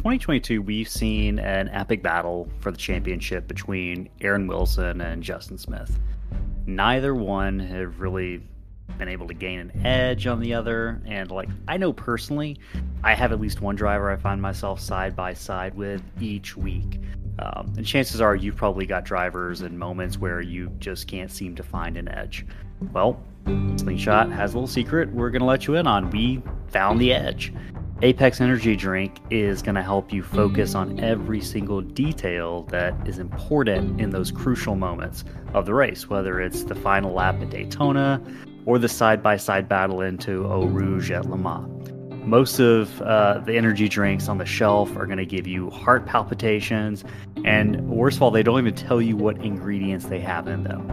[0.00, 6.00] 2022, we've seen an epic battle for the championship between Aaron Wilson and Justin Smith.
[6.64, 8.42] Neither one have really
[8.96, 11.02] been able to gain an edge on the other.
[11.04, 12.58] And, like, I know personally,
[13.04, 16.98] I have at least one driver I find myself side by side with each week.
[17.38, 21.54] Um, and chances are you've probably got drivers and moments where you just can't seem
[21.56, 22.46] to find an edge.
[22.94, 23.22] Well,
[23.76, 26.08] Slingshot has a little secret we're going to let you in on.
[26.08, 27.52] We found the edge.
[28.02, 33.18] Apex Energy Drink is going to help you focus on every single detail that is
[33.18, 38.22] important in those crucial moments of the race, whether it's the final lap at Daytona
[38.64, 41.90] or the side by side battle into Eau Rouge at Le Mans.
[42.26, 46.06] Most of uh, the energy drinks on the shelf are going to give you heart
[46.06, 47.04] palpitations,
[47.44, 50.90] and worst of all, they don't even tell you what ingredients they have in them.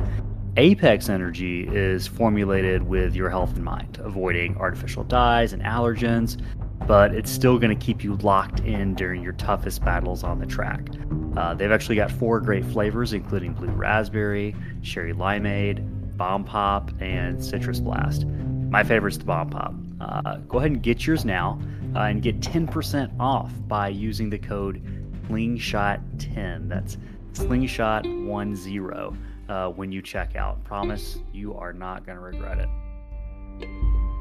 [0.57, 6.41] Apex Energy is formulated with your health in mind, avoiding artificial dyes and allergens,
[6.87, 10.45] but it's still going to keep you locked in during your toughest battles on the
[10.45, 10.87] track.
[11.35, 15.85] Uh, they've actually got four great flavors, including blue raspberry, cherry limeade,
[16.17, 18.25] bomb pop, and citrus blast.
[18.25, 19.73] My favorite is the bomb pop.
[19.99, 21.59] Uh, go ahead and get yours now
[21.95, 24.81] uh, and get 10% off by using the code
[25.27, 26.69] slingshot10.
[26.69, 26.97] That's
[27.33, 29.17] slingshot10
[29.49, 30.63] uh, when you check out.
[30.63, 32.59] Promise you are not going to regret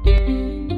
[0.05, 0.76] it.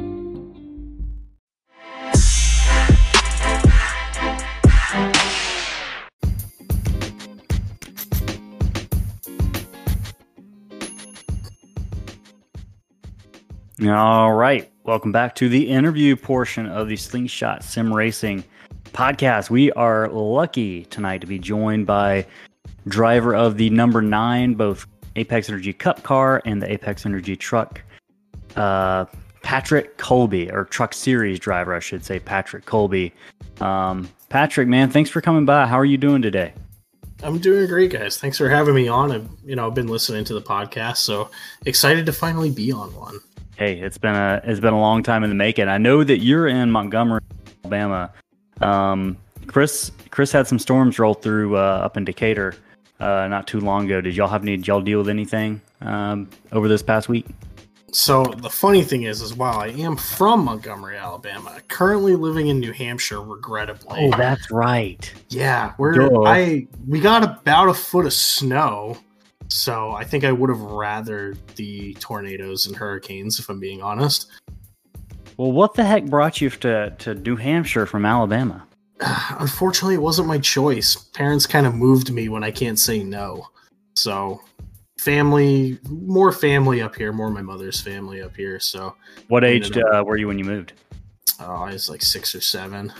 [13.88, 14.70] All right.
[14.84, 18.44] Welcome back to the interview portion of the Slingshot Sim Racing
[18.92, 19.48] podcast.
[19.48, 22.26] We are lucky tonight to be joined by
[22.88, 27.80] driver of the number nine, both Apex Energy Cup car and the Apex Energy truck,
[28.54, 29.06] uh,
[29.42, 33.14] Patrick Colby, or truck series driver, I should say, Patrick Colby.
[33.62, 35.66] Um, Patrick, man, thanks for coming by.
[35.66, 36.52] How are you doing today?
[37.22, 38.18] I'm doing great, guys.
[38.18, 39.10] Thanks for having me on.
[39.10, 41.30] I've you know I've been listening to the podcast, so
[41.64, 43.20] excited to finally be on one
[43.60, 45.68] hey, it's been a it's been a long time in the making.
[45.68, 47.20] I know that you're in Montgomery,
[47.62, 48.10] Alabama.
[48.62, 52.56] Um, Chris Chris had some storms roll through uh, up in Decatur
[52.98, 54.00] uh, not too long ago.
[54.00, 54.56] Did y'all have any?
[54.56, 57.26] Did y'all deal with anything um, over this past week?
[57.92, 61.58] So the funny thing is, as well, I am from Montgomery, Alabama.
[61.68, 64.10] Currently living in New Hampshire, regrettably.
[64.12, 65.12] Oh, that's right.
[65.28, 68.96] Yeah, we're I we got about a foot of snow
[69.50, 74.30] so I think I would have rather the tornadoes and hurricanes, if I'm being honest.
[75.36, 78.66] Well, what the heck brought you to, to New Hampshire from Alabama?
[79.38, 80.96] unfortunately, it wasn't my choice.
[80.96, 83.48] Parents kind of moved me when I can't say no.
[83.94, 84.40] So,
[84.98, 88.60] family, more family up here, more my mother's family up here.
[88.60, 88.94] So,
[89.28, 90.74] what age uh, were you when you moved?
[91.40, 92.92] Oh, I was like six or seven.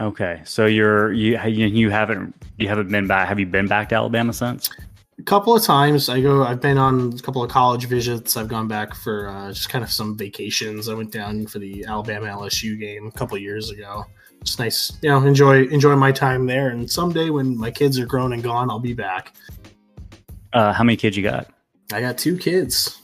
[0.00, 3.28] Okay, so you're you you haven't you haven't been back.
[3.28, 4.70] Have you been back to Alabama since?
[5.18, 6.08] A couple of times.
[6.08, 6.42] I go.
[6.42, 8.36] I've been on a couple of college visits.
[8.36, 10.88] I've gone back for uh, just kind of some vacations.
[10.88, 14.04] I went down for the Alabama LSU game a couple of years ago.
[14.40, 16.68] It's nice, you know, enjoy enjoy my time there.
[16.68, 19.34] And someday when my kids are grown and gone, I'll be back.
[20.52, 21.48] Uh, how many kids you got?
[21.92, 23.00] I got two kids.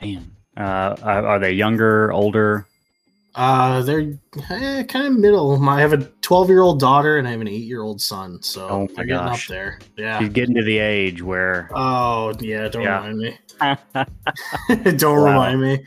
[0.00, 2.66] Man, uh, are they younger, older?
[3.34, 4.12] Uh, they're
[4.50, 5.68] eh, kind of middle.
[5.68, 5.98] I have a
[6.30, 8.40] 12 year old daughter and I have an eight year old son.
[8.40, 9.46] So oh my gosh.
[9.46, 9.80] up there.
[9.96, 10.20] Yeah.
[10.20, 11.68] She's getting to the age where.
[11.74, 12.68] Oh, yeah.
[12.68, 13.04] Don't yeah.
[13.04, 13.38] remind me.
[14.96, 15.24] don't wow.
[15.24, 15.84] remind me.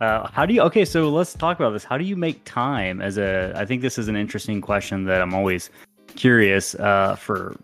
[0.00, 0.62] Uh, how do you?
[0.62, 1.84] Okay, so let's talk about this.
[1.84, 3.52] How do you make time as a?
[3.54, 5.70] I think this is an interesting question that I'm always
[6.16, 7.56] curious uh, for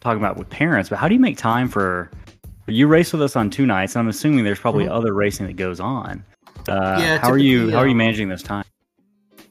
[0.00, 0.88] talking about with parents.
[0.88, 2.10] But how do you make time for?
[2.66, 4.94] You race with us on two nights, and I'm assuming there's probably mm-hmm.
[4.94, 6.24] other racing that goes on.
[6.68, 7.70] Uh, yeah, how are you?
[7.70, 8.64] How are you um, managing this time?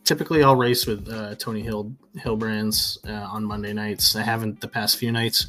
[0.06, 4.15] Typically I'll race with uh, Tony Hill Hillbrands uh, on Monday nights.
[4.15, 5.48] I haven't the past few nights.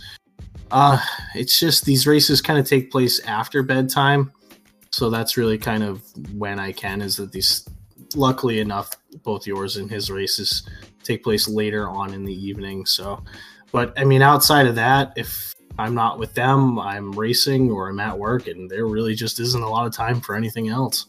[0.72, 0.98] Uh,
[1.34, 4.32] it's just these races kind of take place after bedtime,
[4.90, 7.00] so that's really kind of when I can.
[7.00, 7.68] Is that these?
[8.14, 8.90] Luckily enough,
[9.24, 10.68] both yours and his races
[11.02, 12.86] take place later on in the evening.
[12.86, 13.22] So,
[13.72, 18.00] but I mean, outside of that, if I'm not with them, I'm racing or I'm
[18.00, 21.06] at work, and there really just isn't a lot of time for anything else.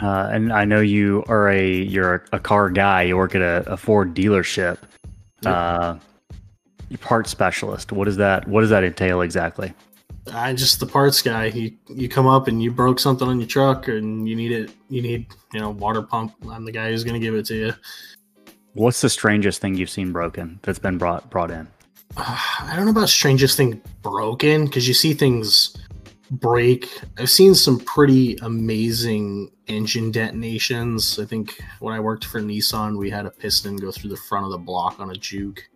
[0.00, 3.02] Uh, and I know you are a you're a car guy.
[3.02, 4.78] You work at a, a Ford dealership.
[5.42, 5.54] Yep.
[5.54, 5.96] Uh,
[6.88, 7.92] you're part specialist.
[7.92, 9.72] What does that What does that entail exactly?
[10.32, 11.46] I'm just the parts guy.
[11.46, 14.70] You you come up and you broke something on your truck and you need it.
[14.88, 16.34] You need you know water pump.
[16.48, 17.74] I'm the guy who's going to give it to you.
[18.74, 21.66] What's the strangest thing you've seen broken that's been brought brought in?
[22.16, 25.76] Uh, I don't know about strangest thing broken because you see things
[26.30, 27.00] break.
[27.18, 31.18] I've seen some pretty amazing engine detonations.
[31.18, 34.44] I think when I worked for Nissan, we had a piston go through the front
[34.44, 35.68] of the block on a juke,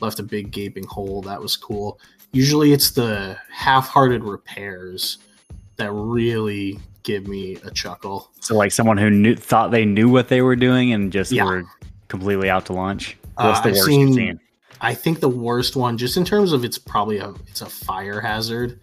[0.00, 1.22] left a big gaping hole.
[1.22, 2.00] That was cool.
[2.32, 5.18] Usually it's the half hearted repairs
[5.76, 8.30] that really give me a chuckle.
[8.40, 11.44] So, like someone who knew, thought they knew what they were doing and just yeah.
[11.44, 11.64] were
[12.08, 13.16] completely out to lunch.
[13.36, 14.40] What's uh, the I've worst seen, you've seen?
[14.80, 18.20] I think the worst one, just in terms of it's probably a it's a fire
[18.20, 18.80] hazard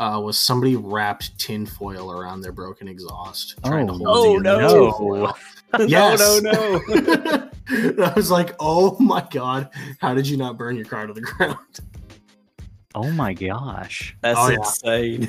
[0.00, 3.62] uh, was somebody wrapped tinfoil around their broken exhaust.
[3.64, 5.34] Trying oh, to hold oh
[5.78, 5.86] no.
[5.86, 6.40] yes.
[6.42, 6.80] no, no,
[7.70, 8.04] no.
[8.04, 9.68] I was like, oh my God,
[10.00, 11.80] how did you not burn your car to the ground?
[12.94, 14.16] Oh my gosh.
[14.22, 15.28] That's oh, insane.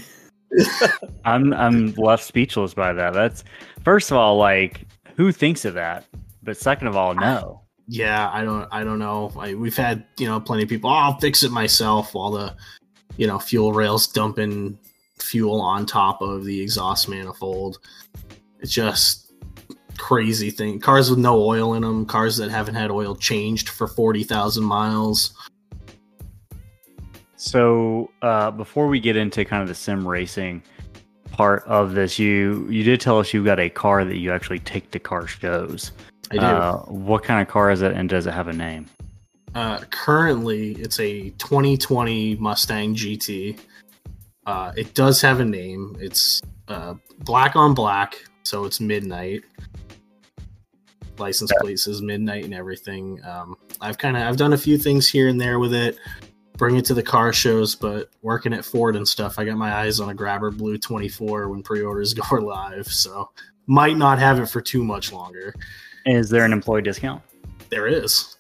[1.26, 3.14] I'm I'm left speechless by that.
[3.14, 3.44] That's
[3.84, 6.06] first of all, like, who thinks of that?
[6.44, 7.62] But second of all, no.
[7.88, 9.34] Yeah, I don't I don't know.
[9.38, 12.56] I, we've had, you know, plenty of people, oh, I'll fix it myself while the
[13.18, 14.78] you know, fuel rails dumping
[15.18, 17.80] fuel on top of the exhaust manifold.
[18.60, 19.32] It's just
[19.98, 20.80] crazy thing.
[20.80, 25.34] Cars with no oil in them, cars that haven't had oil changed for 40,000 miles.
[27.36, 30.62] So, uh, before we get into kind of the sim racing
[31.32, 34.60] part of this, you you did tell us you got a car that you actually
[34.60, 35.92] take to car shows.
[36.30, 36.42] I do.
[36.42, 38.86] Uh, what kind of car is it, and does it have a name?
[39.54, 43.60] Uh, currently, it's a 2020 Mustang GT.
[44.46, 45.96] Uh, it does have a name.
[46.00, 49.44] It's uh, black on black, so it's midnight.
[51.18, 53.24] License plate says midnight and everything.
[53.26, 55.98] Um, I've kind of I've done a few things here and there with it.
[56.58, 59.74] Bring it to the car shows, but working at Ford and stuff, I got my
[59.74, 62.88] eyes on a Grabber Blue 24 when pre-orders go live.
[62.88, 63.30] So
[63.68, 65.54] might not have it for too much longer.
[66.06, 67.22] Is there an employee discount?
[67.70, 68.38] There is.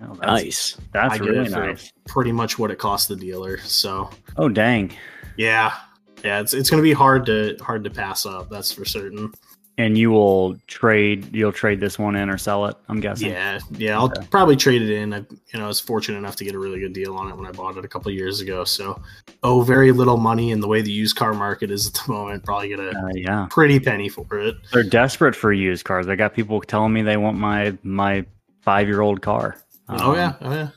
[0.00, 0.76] Oh, that's, nice.
[0.92, 1.92] That's I really nice.
[2.06, 3.58] Pretty much what it cost the dealer.
[3.58, 4.10] So.
[4.36, 4.92] Oh dang.
[5.36, 5.74] Yeah,
[6.22, 6.40] yeah.
[6.40, 8.48] It's it's going to be hard to hard to pass up.
[8.48, 9.32] That's for certain.
[9.76, 11.32] And you will trade.
[11.32, 12.76] You'll trade this one in or sell it.
[12.88, 13.30] I'm guessing.
[13.30, 13.96] Yeah, yeah.
[13.96, 14.26] I'll okay.
[14.28, 15.14] probably trade it in.
[15.14, 17.36] I, you know, I was fortunate enough to get a really good deal on it
[17.36, 18.64] when I bought it a couple years ago.
[18.64, 19.00] So,
[19.44, 22.44] oh, very little money in the way the used car market is at the moment.
[22.44, 24.56] Probably get a uh, yeah pretty penny for it.
[24.72, 26.08] They're desperate for used cars.
[26.08, 28.26] I got people telling me they want my my
[28.62, 29.56] five year old car.
[29.88, 30.68] Um, oh yeah, oh yeah.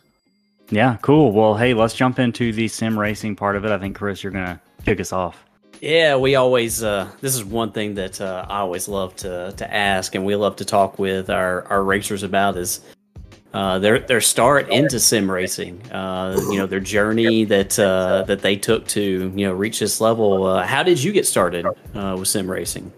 [0.70, 1.34] Yeah, cool.
[1.34, 3.72] Well, hey, let's jump into the sim racing part of it.
[3.72, 5.44] I think Chris, you're gonna kick us off.
[5.82, 6.84] Yeah, we always.
[6.84, 10.36] Uh, this is one thing that uh, I always love to to ask, and we
[10.36, 12.80] love to talk with our our racers about is
[13.54, 15.82] uh, their their start into sim racing.
[15.92, 20.00] Uh, you know, their journey that uh, that they took to you know reach this
[20.00, 20.46] level.
[20.46, 22.92] Uh, how did you get started uh, with sim racing?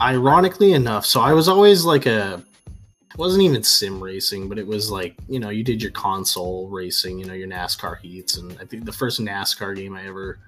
[0.00, 2.53] Ironically enough, so I was always like a it
[3.16, 7.18] wasn't even sim racing, but it was like you know you did your console racing,
[7.18, 10.38] you know your NASCAR heats, and I think the first NASCAR game I ever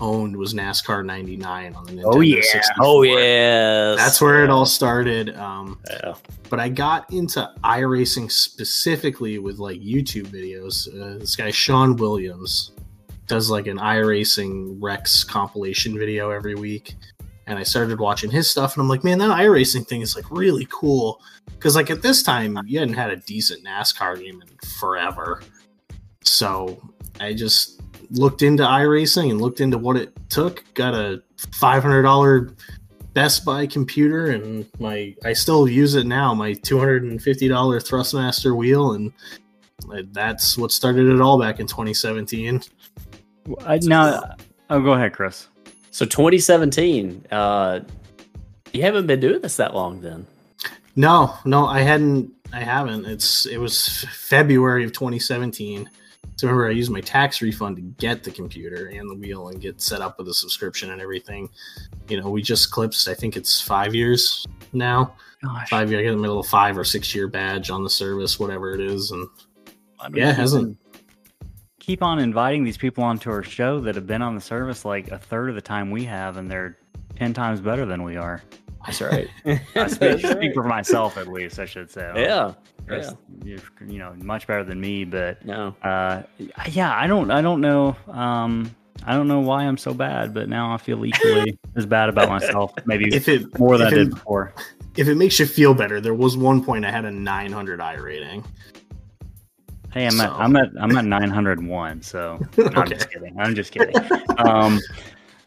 [0.00, 2.40] owned was NASCAR '99 on the Nintendo Oh, yeah.
[2.40, 2.74] 64.
[2.80, 5.36] Oh yes, That's where it all started.
[5.36, 6.14] Um, Yeah.
[6.48, 10.88] but I got into iRacing specifically with like YouTube videos.
[10.88, 12.72] Uh, this guy Sean Williams
[13.26, 16.94] does like an iRacing Wrecks compilation video every week,
[17.46, 20.30] and I started watching his stuff, and I'm like, man, that iRacing thing is like
[20.30, 24.68] really cool because like at this time you hadn't had a decent NASCAR game in
[24.78, 25.42] forever,
[26.22, 26.80] so
[27.20, 27.80] I just
[28.10, 30.64] looked into iRacing and looked into what it took.
[30.74, 31.22] Got a
[31.52, 32.50] five hundred dollar
[33.12, 36.34] Best Buy computer, and my I still use it now.
[36.34, 39.12] My two hundred and fifty dollar Thrustmaster wheel, and
[39.92, 42.62] uh, that's what started it all back in 2017.
[43.66, 44.34] I, now,
[44.70, 45.48] oh, go ahead, Chris.
[45.94, 47.24] So 2017.
[47.30, 47.80] Uh,
[48.72, 50.26] you haven't been doing this that long then.
[50.96, 52.32] No, no, I hadn't.
[52.52, 53.04] I haven't.
[53.04, 55.88] It's it was February of 2017.
[56.34, 59.60] So remember, I used my tax refund to get the computer and the wheel and
[59.60, 61.48] get set up with a subscription and everything.
[62.08, 63.06] You know, we just clipped.
[63.06, 65.14] I think it's five years now.
[65.44, 66.00] Gosh, Five year.
[66.00, 69.12] I get a little five or six year badge on the service, whatever it is,
[69.12, 69.28] and
[70.00, 70.78] I mean, yeah, it hasn't on-
[71.84, 75.10] Keep on inviting these people onto our show that have been on the service like
[75.10, 76.78] a third of the time we have, and they're
[77.14, 78.42] ten times better than we are.
[78.86, 79.28] That's right.
[79.44, 80.54] I That's speak, speak right.
[80.54, 82.10] for myself, at least, I should say.
[82.16, 82.54] Yeah.
[82.86, 83.12] Chris,
[83.44, 83.44] Yeah.
[83.44, 85.74] you're, you know, much better than me, but No.
[85.82, 86.22] uh,
[86.70, 88.74] yeah, I don't, I don't know, um,
[89.04, 92.30] I don't know why I'm so bad, but now I feel equally as bad about
[92.30, 94.54] myself, maybe if it more than I did it, before.
[94.96, 97.94] if it makes you feel better, there was one point I had a 900 i
[97.94, 98.42] rating.
[99.94, 102.02] Hey, I'm at, I'm at, I'm at 901.
[102.02, 103.40] So no, I'm just kidding.
[103.40, 103.94] I'm just kidding.
[104.38, 104.80] um,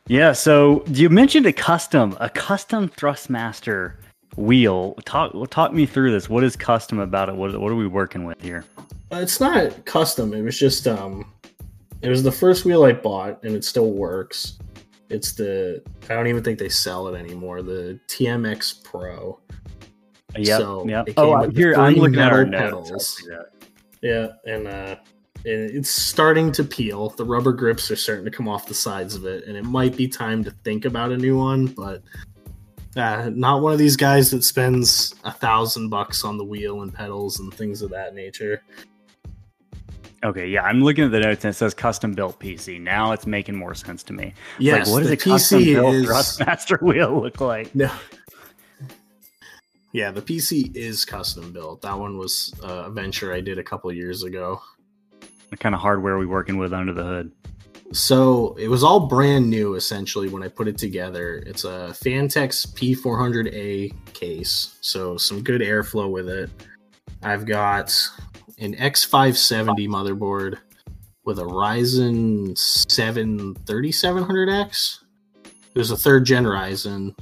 [0.07, 0.31] yeah.
[0.31, 3.95] So you mentioned a custom, a custom Thrustmaster
[4.37, 4.95] wheel.
[5.03, 6.29] Talk, talk me through this.
[6.29, 7.35] What is custom about it?
[7.35, 8.63] What, what are we working with here?
[9.11, 10.33] Uh, It's not custom.
[10.33, 11.29] It was just um,
[12.01, 14.59] it was the first wheel I bought, and it still works.
[15.09, 17.61] It's the I don't even think they sell it anymore.
[17.61, 19.39] The TMX Pro.
[20.37, 20.57] Yeah.
[20.57, 21.09] So, yep.
[21.17, 23.21] Oh, here I'm looking at our metal notes.
[24.07, 24.95] Yeah, and uh,
[25.43, 27.09] and it's starting to peel.
[27.09, 29.97] The rubber grips are starting to come off the sides of it, and it might
[29.97, 31.65] be time to think about a new one.
[31.65, 32.03] But
[32.95, 36.93] uh, not one of these guys that spends a thousand bucks on the wheel and
[36.93, 38.63] pedals and things of that nature.
[40.23, 42.79] Okay, yeah, I'm looking at the notes and it says custom built PC.
[42.79, 44.33] Now it's making more sense to me.
[44.57, 47.75] Yes, like, what does a custom PC built is Thrustmaster wheel look like?
[47.75, 47.91] no.
[49.93, 51.81] Yeah, the PC is custom built.
[51.81, 54.61] That one was uh, a venture I did a couple years ago.
[55.49, 57.31] What kind of hardware are we working with under the hood?
[57.93, 61.41] So it was all brand new essentially when I put it together.
[61.45, 66.49] It's a Phanteks P400A case, so some good airflow with it.
[67.23, 67.95] I've got
[68.59, 70.57] an X570 motherboard
[71.23, 74.99] with a Ryzen 7 3700X.
[75.73, 77.15] There's a third gen Ryzen.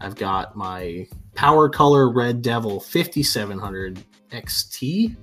[0.00, 5.16] I've got my Power Color Red Devil 5700 XT.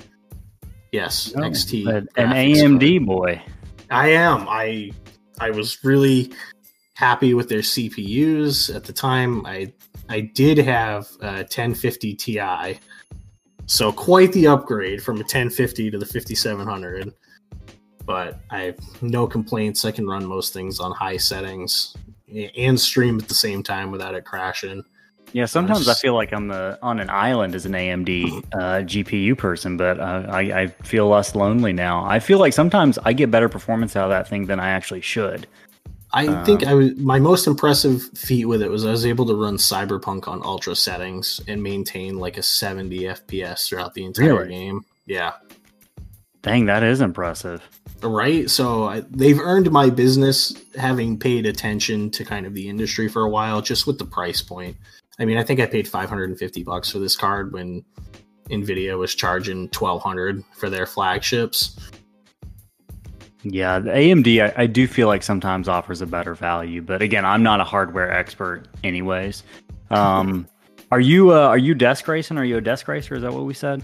[0.92, 1.88] Yes, Oh, XT.
[1.88, 3.06] An, AMD card.
[3.06, 3.42] boy.
[3.90, 4.48] I am.
[4.48, 4.92] I
[5.40, 6.32] I was really
[6.94, 9.46] happy with their CPUs at the time.
[9.46, 9.74] I
[10.10, 12.80] I did have a 1050 Ti,
[13.66, 17.14] so quite the upgrade from a 1050 to the 5700.
[18.06, 19.86] But I have no complaints.
[19.86, 21.96] I can run most things on high settings
[22.58, 24.84] and stream at the same time without it crashing.
[25.34, 29.36] Yeah, sometimes I feel like I'm the, on an island as an AMD uh, GPU
[29.36, 32.06] person, but uh, I, I feel less lonely now.
[32.06, 35.02] I feel like sometimes I get better performance out of that thing than I actually
[35.02, 35.48] should.
[36.14, 39.26] I Um, think I was my most impressive feat with it was I was able
[39.26, 44.46] to run Cyberpunk on ultra settings and maintain like a 70 FPS throughout the entire
[44.46, 44.50] Really?
[44.50, 44.86] game.
[45.08, 45.34] Yeah,
[46.44, 47.68] Dang, that is impressive.
[48.04, 48.50] right.
[48.50, 53.24] So I, they've earned my business having paid attention to kind of the industry for
[53.24, 54.76] a while, just with the price point.
[55.20, 57.84] I mean, I think I paid 550 bucks for this card when
[58.50, 61.78] Nvidia was charging 1200 for their flagships.
[63.44, 67.26] Yeah, the AMD, I, I do feel like sometimes offers a better value, but again,
[67.26, 69.44] I'm not a hardware expert, anyways.
[69.92, 70.48] Um,
[70.92, 72.40] are you uh, are you desk racing?
[72.40, 73.14] Are you a desk racer?
[73.14, 73.84] Is that what we said?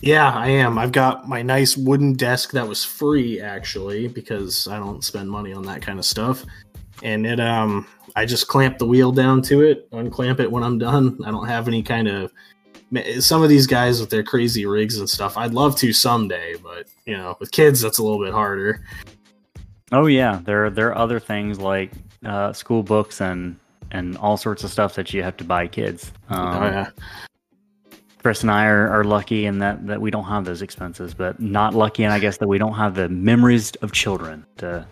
[0.00, 0.78] Yeah, I am.
[0.78, 5.52] I've got my nice wooden desk that was free actually because I don't spend money
[5.52, 6.44] on that kind of stuff.
[7.02, 7.86] And it um
[8.16, 11.18] I just clamp the wheel down to it, unclamp it when I'm done.
[11.24, 12.32] I don't have any kind of
[13.20, 15.36] some of these guys with their crazy rigs and stuff.
[15.36, 18.80] I'd love to someday, but you know, with kids that's a little bit harder.
[19.92, 21.92] Oh yeah, there there are other things like
[22.24, 23.56] uh, school books and
[23.90, 26.10] and all sorts of stuff that you have to buy kids.
[26.28, 26.90] Um, Oh, yeah.
[28.22, 31.38] Chris and I are, are lucky in that that we don't have those expenses, but
[31.38, 34.86] not lucky, and I guess that we don't have the memories of children to,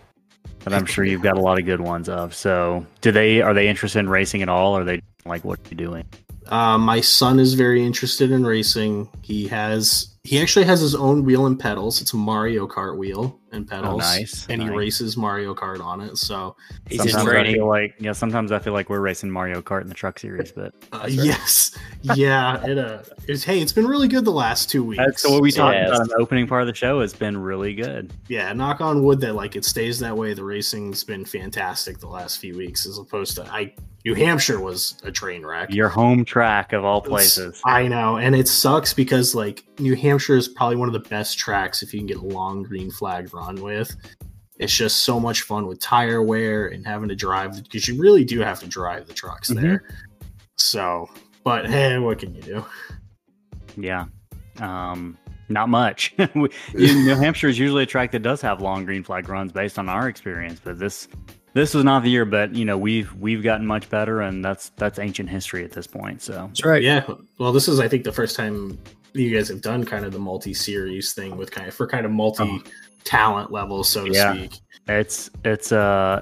[0.59, 2.33] that I'm sure you've got a lot of good ones of.
[2.33, 4.77] So, do they are they interested in racing at all?
[4.77, 6.05] Or are they like what are you doing?
[6.47, 9.09] Uh, my son is very interested in racing.
[9.21, 12.01] He has he actually has his own wheel and pedals.
[12.01, 13.93] It's a Mario Kart wheel and pedals.
[13.93, 14.69] Oh, nice, and nice.
[14.71, 16.17] he races Mario Kart on it.
[16.17, 16.55] So
[16.89, 19.81] He's in sometimes I feel like yeah, sometimes I feel like we're racing Mario Kart
[19.81, 21.25] in the truck series, but uh, That's right.
[21.25, 25.03] yes, yeah, it uh, it's hey, it's been really good the last two weeks.
[25.05, 25.89] that's what we talked Yes.
[25.89, 27.01] about in the opening part of the show.
[27.01, 28.11] Has been really good.
[28.27, 30.33] yeah, knock on wood that like it stays that way.
[30.33, 33.73] The racing's been fantastic the last few weeks, as opposed to I
[34.05, 35.73] New Hampshire was a train wreck.
[35.73, 37.59] Your home track of all places.
[37.65, 41.39] I know, and it sucks because like New Hampshire is probably one of the best
[41.39, 43.95] tracks if you can get a long green flag run with.
[44.59, 48.23] It's just so much fun with tire wear and having to drive because you really
[48.23, 49.59] do have to drive the trucks Mhm.
[49.61, 49.83] there.
[50.57, 51.09] So,
[51.43, 52.65] but hey, what can you do?
[53.75, 54.05] Yeah.
[54.59, 55.17] Um,
[55.49, 56.13] not much.
[56.73, 59.89] New Hampshire is usually a track that does have long green flag runs based on
[59.89, 61.07] our experience, but this
[61.55, 62.25] this was not the year.
[62.25, 65.87] But you know we've we've gotten much better, and that's that's ancient history at this
[65.87, 66.21] point.
[66.21, 66.83] So That's right.
[66.83, 67.03] Yeah,
[67.39, 68.77] well, this is I think the first time
[69.13, 72.11] you guys have done kind of the multi-series thing with kind of for kind of
[72.11, 74.33] multi-talent levels, so to Yeah.
[74.33, 74.59] speak.
[74.87, 76.21] it's it's uh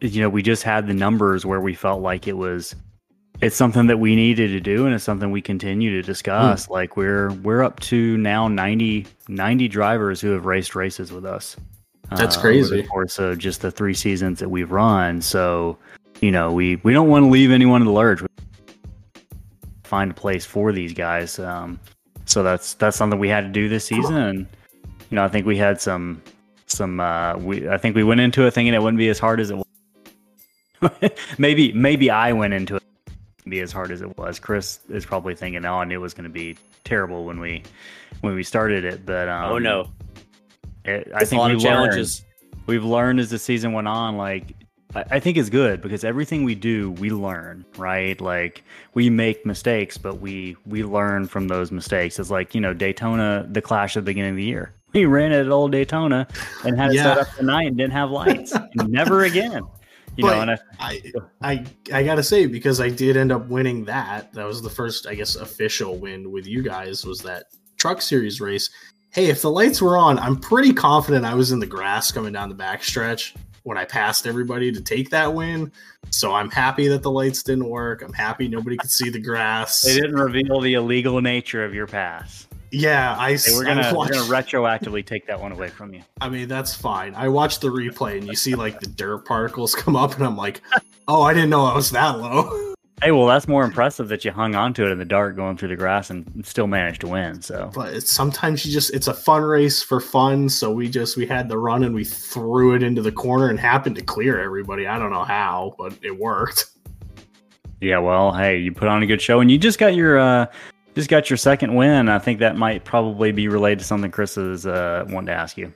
[0.00, 2.74] you know we just had the numbers where we felt like it was
[3.40, 6.96] it's something that we needed to do and it's something we continue to discuss like
[6.96, 11.56] we're we're up to now 90 90 drivers who have raced races with us
[12.16, 12.74] That's uh, crazy.
[12.74, 15.20] over the course just the three seasons that we've run.
[15.20, 15.78] So
[16.20, 18.22] you know we we don't want to leave anyone in the lurch.
[18.22, 18.28] We
[19.84, 21.78] find a place for these guys um
[22.24, 24.16] so that's that's something we had to do this season.
[24.16, 24.38] And
[25.10, 26.22] you know i think we had some
[26.66, 29.40] some uh we i think we went into it thinking it wouldn't be as hard
[29.40, 29.66] as it was.
[31.38, 32.82] Maybe maybe i went into it
[33.46, 34.38] be as hard as it was.
[34.38, 37.62] Chris is probably thinking oh i knew it was going to be terrible when we
[38.22, 39.04] when we started it.
[39.04, 39.90] But um oh no,
[40.84, 42.24] it, i It's a think lot we of learned, challenges.
[42.66, 44.54] we've learned as the season went on like
[44.94, 48.62] I, I think it's good because everything we do we learn right like
[48.94, 53.46] we make mistakes but we we learn from those mistakes it's like you know daytona
[53.50, 56.26] the clash at the beginning of the year we ran it at old daytona
[56.64, 59.62] and had it set up the night and didn't have lights never again
[60.16, 61.02] you know But- and I, I,
[61.42, 61.64] I
[62.00, 64.30] I gotta say because I did end up winning that.
[64.34, 67.06] That was the first, I guess, official win with you guys.
[67.06, 67.44] Was that
[67.78, 68.68] truck series race?
[69.12, 72.32] Hey, if the lights were on, I'm pretty confident I was in the grass coming
[72.32, 75.70] down the backstretch when I passed everybody to take that win.
[76.10, 78.00] So I'm happy that the lights didn't work.
[78.02, 79.82] I'm happy nobody could see the grass.
[79.82, 83.32] they didn't reveal the illegal nature of your pass Yeah, I.
[83.36, 86.48] hey, we're gonna we're watched- gonna retroactively take that one away from you I mean,
[86.48, 87.14] that's fine.
[87.14, 90.38] I watched the replay and you see like the dirt particles come up, and I'm
[90.38, 90.62] like,
[91.06, 92.70] oh, I didn't know I was that low.
[93.02, 95.56] Hey, well, that's more impressive that you hung on to it in the dark going
[95.56, 97.42] through the grass and still managed to win.
[97.42, 101.16] So, but it's, sometimes you just it's a fun race for fun so we just
[101.16, 104.40] we had the run and we threw it into the corner and happened to clear
[104.40, 106.72] everybody i don't know how but it worked
[107.82, 110.46] yeah, well, hey, you put on a good show and you just got your uh
[110.94, 112.08] just got your second win.
[112.08, 115.58] I think that might probably be related to something Chris is uh wanting to ask
[115.58, 115.72] you.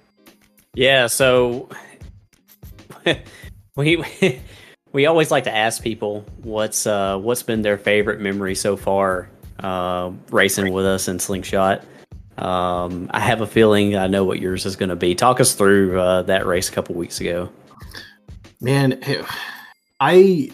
[0.74, 1.68] Yeah, so
[3.76, 4.04] we
[4.96, 9.28] we always like to ask people what's uh what's been their favorite memory so far
[9.60, 11.84] uh racing with us in Slingshot.
[12.38, 15.14] Um I have a feeling I know what yours is going to be.
[15.14, 17.50] Talk us through uh, that race a couple weeks ago.
[18.62, 18.98] man
[20.00, 20.50] i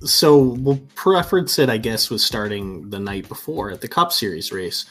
[0.00, 4.50] so well preference it i guess was starting the night before at the cup series
[4.50, 4.86] race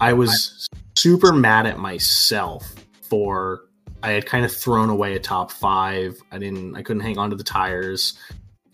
[0.00, 0.66] i was
[0.96, 3.66] super mad at myself for
[4.02, 6.20] i had kind of thrown away a top five.
[6.32, 8.18] I didn't i couldn't hang on to the tires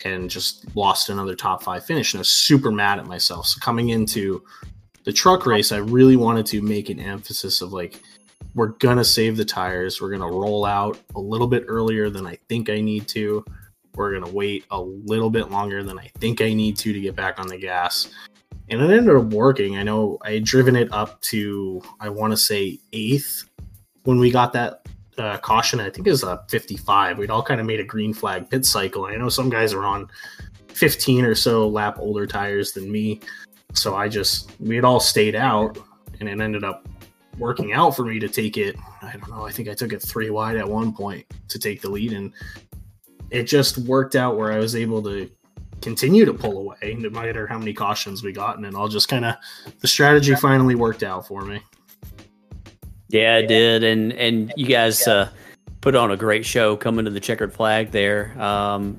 [0.04, 3.46] and just lost another top five finish and i was super mad at myself.
[3.46, 4.42] So coming into
[5.04, 8.00] the truck race i really wanted to make an emphasis of like
[8.54, 10.00] we're gonna save the tires.
[10.00, 13.44] We're gonna roll out a little bit earlier than i think i need to.
[13.94, 17.16] We're gonna wait a little bit longer than i think i need to to get
[17.16, 18.08] back on the gas.
[18.68, 19.76] And it ended up working.
[19.76, 23.48] I know i had driven it up to i want to say eighth
[24.04, 24.86] when we got that
[25.18, 28.48] uh, caution i think is a 55 we'd all kind of made a green flag
[28.50, 30.08] pit cycle i know some guys are on
[30.68, 33.20] 15 or so lap older tires than me
[33.72, 35.78] so i just we had all stayed out
[36.20, 36.86] and it ended up
[37.38, 38.76] working out for me to take it.
[39.02, 39.46] I don't know.
[39.46, 42.32] I think I took it three wide at one point to take the lead, and
[43.30, 45.30] it just worked out where I was able to
[45.82, 49.08] continue to pull away, no matter how many cautions we got, and it all just
[49.08, 49.36] kind of
[49.80, 51.60] the strategy finally worked out for me.
[53.08, 55.28] Yeah, I did, and and you guys uh,
[55.80, 58.40] put on a great show coming to the checkered flag there.
[58.40, 58.98] Um,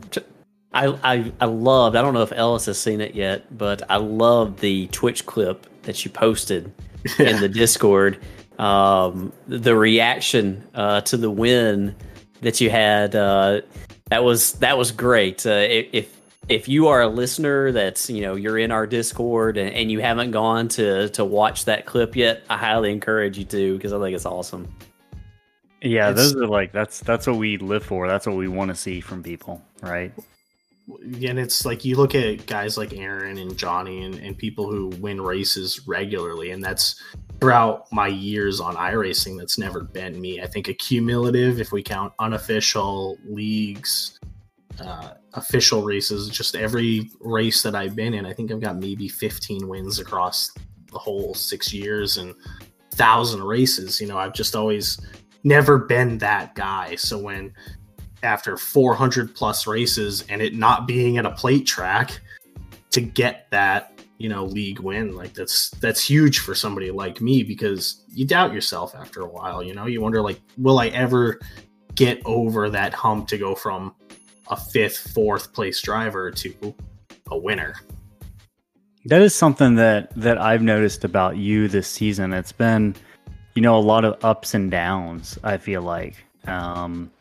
[0.73, 1.95] I, I I loved.
[1.95, 5.67] I don't know if Ellis has seen it yet, but I love the Twitch clip
[5.83, 6.73] that you posted
[7.19, 8.19] in the Discord.
[8.59, 11.95] Um, the reaction uh, to the win
[12.41, 13.61] that you had uh,
[14.09, 15.45] that was that was great.
[15.45, 16.16] Uh, if
[16.49, 19.99] if you are a listener that's you know you're in our Discord and, and you
[19.99, 23.99] haven't gone to to watch that clip yet, I highly encourage you to because I
[23.99, 24.73] think it's awesome.
[25.81, 28.07] Yeah, it's, those are like that's that's what we live for.
[28.07, 30.11] That's what we want to see from people, right?
[31.03, 34.87] And it's like you look at guys like Aaron and Johnny and, and people who
[35.01, 37.01] win races regularly, and that's
[37.41, 40.41] throughout my years on iRacing, that's never been me.
[40.41, 44.17] I think a cumulative, if we count unofficial leagues,
[44.79, 49.07] uh, official races, just every race that I've been in, I think I've got maybe
[49.07, 50.51] 15 wins across
[50.91, 52.33] the whole six years and
[52.95, 54.01] thousand races.
[54.01, 54.99] You know, I've just always
[55.43, 56.95] never been that guy.
[56.95, 57.53] So when
[58.23, 62.19] after 400 plus races and it not being at a plate track
[62.89, 67.43] to get that you know league win like that's that's huge for somebody like me
[67.43, 71.39] because you doubt yourself after a while you know you wonder like will i ever
[71.93, 73.93] get over that hump to go from
[74.49, 76.75] a fifth fourth place driver to
[77.31, 77.75] a winner
[79.05, 82.95] that is something that that i've noticed about you this season it's been
[83.55, 86.15] you know a lot of ups and downs i feel like
[86.47, 87.11] um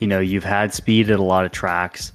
[0.00, 2.12] you know you've had speed at a lot of tracks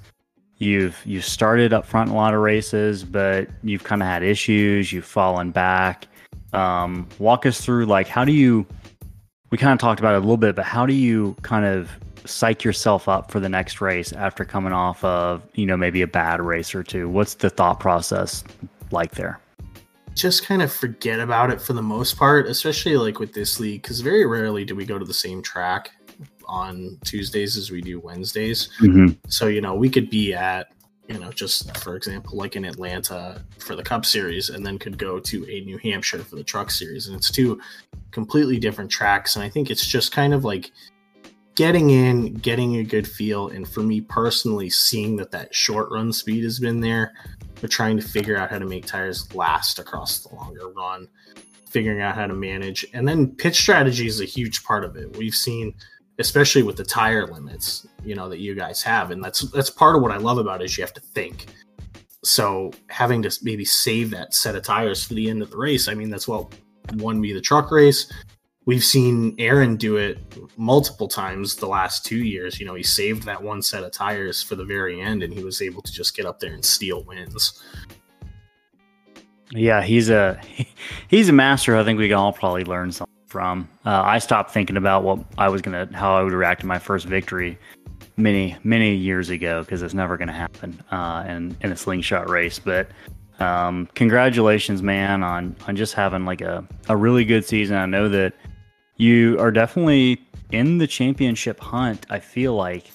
[0.62, 4.22] you've you've started up front in a lot of races, but you've kind of had
[4.22, 4.92] issues.
[4.92, 6.06] You've fallen back.
[6.52, 8.64] Um, walk us through like how do you?
[9.50, 11.90] We kind of talked about it a little bit, but how do you kind of
[12.24, 16.06] psych yourself up for the next race after coming off of you know maybe a
[16.06, 17.08] bad race or two?
[17.08, 18.44] What's the thought process
[18.90, 19.40] like there?
[20.14, 23.82] Just kind of forget about it for the most part, especially like with this league,
[23.82, 25.90] because very rarely do we go to the same track
[26.46, 28.68] on Tuesdays as we do Wednesdays.
[28.80, 29.14] Mm-hmm.
[29.28, 30.68] So, you know, we could be at,
[31.08, 34.98] you know, just for example, like in Atlanta for the Cup Series and then could
[34.98, 37.06] go to a New Hampshire for the Truck Series.
[37.06, 37.60] And it's two
[38.10, 39.34] completely different tracks.
[39.34, 40.70] And I think it's just kind of like
[41.54, 43.48] getting in, getting a good feel.
[43.48, 47.12] And for me personally, seeing that that short run speed has been there,
[47.60, 51.08] but trying to figure out how to make tires last across the longer run
[51.68, 52.84] figuring out how to manage.
[52.92, 55.16] And then pitch strategy is a huge part of it.
[55.16, 55.74] We've seen
[56.18, 59.10] especially with the tire limits, you know, that you guys have.
[59.10, 61.46] And that's that's part of what I love about it is you have to think.
[62.24, 65.88] So having to maybe save that set of tires for the end of the race,
[65.88, 66.54] I mean, that's what
[66.94, 68.12] won me the truck race.
[68.64, 70.18] We've seen Aaron do it
[70.56, 72.60] multiple times the last two years.
[72.60, 75.42] You know, he saved that one set of tires for the very end and he
[75.42, 77.60] was able to just get up there and steal wins.
[79.50, 80.40] Yeah, he's a
[81.08, 81.76] he's a master.
[81.76, 83.68] I think we can all probably learn something from.
[83.84, 86.78] Uh, I stopped thinking about what I was gonna, how I would react to my
[86.78, 87.58] first victory
[88.16, 92.58] many, many years ago because it's never gonna happen uh, in in a slingshot race.
[92.58, 92.88] But
[93.40, 97.76] um, congratulations, man, on on just having like a a really good season.
[97.76, 98.34] I know that
[99.02, 100.22] you are definitely
[100.52, 102.06] in the championship hunt.
[102.08, 102.90] I feel like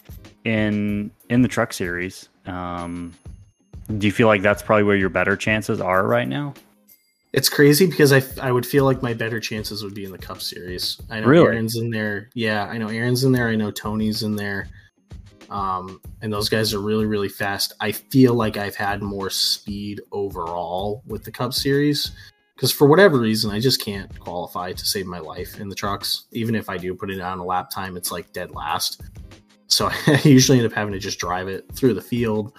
[0.46, 2.30] in in the truck series.
[2.46, 3.14] Um,
[3.98, 6.54] do you feel like that's probably where your better chances are right now?
[7.34, 10.18] It's crazy because I, I would feel like my better chances would be in the
[10.18, 11.00] Cup Series.
[11.10, 11.48] I know really?
[11.48, 12.30] Aaron's in there.
[12.34, 13.50] Yeah, I know Aaron's in there.
[13.50, 14.70] I know Tony's in there.
[15.50, 17.74] Um, and those guys are really, really fast.
[17.80, 22.12] I feel like I've had more speed overall with the Cup Series
[22.58, 26.24] because for whatever reason, I just can't qualify to save my life in the trucks.
[26.32, 29.04] Even if I do put it on a lap time, it's like dead last.
[29.68, 32.54] So I usually end up having to just drive it through the field,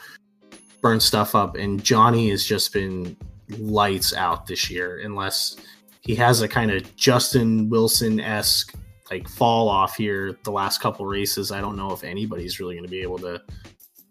[0.83, 1.57] burn stuff up.
[1.57, 3.17] And Johnny has just been
[3.59, 5.57] lights out this year unless
[6.03, 8.77] he has a kind of Justin Wilson esque
[9.11, 11.51] like fall off here the last couple races.
[11.51, 13.43] I don't know if anybody's really going to be able to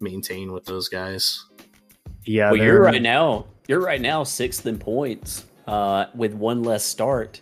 [0.01, 1.45] maintain with those guys.
[2.25, 3.45] Yeah, well, you're right now.
[3.69, 7.41] You're right now sixth in points uh, with one less start.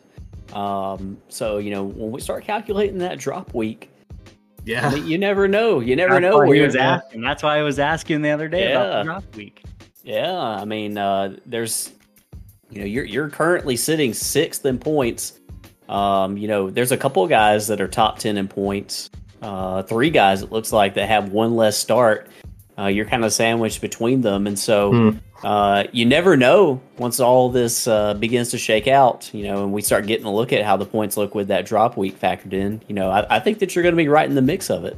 [0.54, 3.90] Um, so you know when we start calculating that drop week,
[4.66, 5.80] yeah, I mean, you never know.
[5.80, 7.22] You never That's know where you're asking.
[7.22, 8.82] That's why I was asking the other day yeah.
[8.82, 9.64] about the drop week.
[10.04, 11.92] Yeah, I mean, uh, there's,
[12.70, 15.40] you know, you're you're currently sitting sixth in points.
[15.88, 19.12] Um, you know, there's a couple guys that are top ten in points.
[19.42, 22.28] Uh, three guys it looks like that have one less start.
[22.78, 25.20] Uh, you're kind of sandwiched between them, and so mm.
[25.44, 29.30] Uh, you never know once all this uh, begins to shake out.
[29.34, 31.66] You know, and we start getting a look at how the points look with that
[31.66, 32.82] drop week factored in.
[32.88, 34.86] You know, I, I think that you're going to be right in the mix of
[34.86, 34.98] it.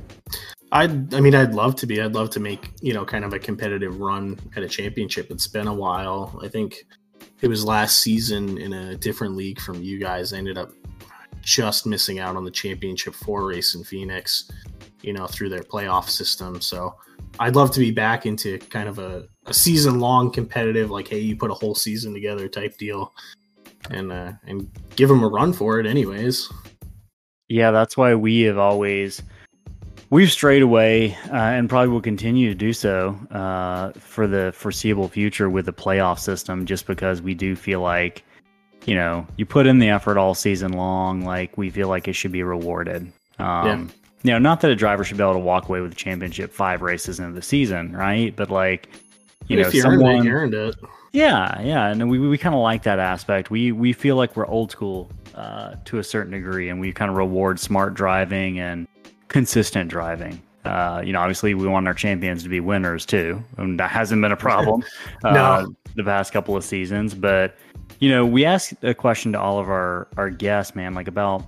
[0.71, 2.01] I I mean I'd love to be.
[2.01, 5.31] I'd love to make, you know, kind of a competitive run at a championship.
[5.31, 6.39] It's been a while.
[6.43, 6.85] I think
[7.41, 10.33] it was last season in a different league from you guys.
[10.33, 10.71] I ended up
[11.41, 14.51] just missing out on the championship four race in Phoenix,
[15.01, 16.59] you know, through their playoff system.
[16.59, 16.95] So
[17.39, 21.19] I'd love to be back into kind of a, a season long competitive, like hey,
[21.19, 23.13] you put a whole season together type deal,
[23.89, 26.51] and uh, and give them a run for it, anyways.
[27.49, 29.21] Yeah, that's why we have always
[30.09, 35.07] we've strayed away uh, and probably will continue to do so uh, for the foreseeable
[35.07, 38.23] future with the playoff system, just because we do feel like
[38.85, 42.13] you know you put in the effort all season long, like we feel like it
[42.13, 43.11] should be rewarded.
[43.39, 43.91] Um,
[44.23, 46.51] you know, not that a driver should be able to walk away with the championship
[46.51, 48.35] five races into the season, right?
[48.35, 48.89] But like,
[49.47, 50.75] you if know, you someone, earned it, you earned it.
[51.13, 53.51] yeah, yeah, and we we kind of like that aspect.
[53.51, 57.09] We we feel like we're old school uh, to a certain degree, and we kind
[57.11, 58.87] of reward smart driving and
[59.27, 60.41] consistent driving.
[60.65, 64.21] Uh, you know, obviously, we want our champions to be winners too, and that hasn't
[64.21, 64.83] been a problem
[65.23, 65.65] uh,
[65.95, 67.13] the past couple of seasons.
[67.13, 67.55] But
[67.99, 71.45] you know, we asked a question to all of our our guests, man, like about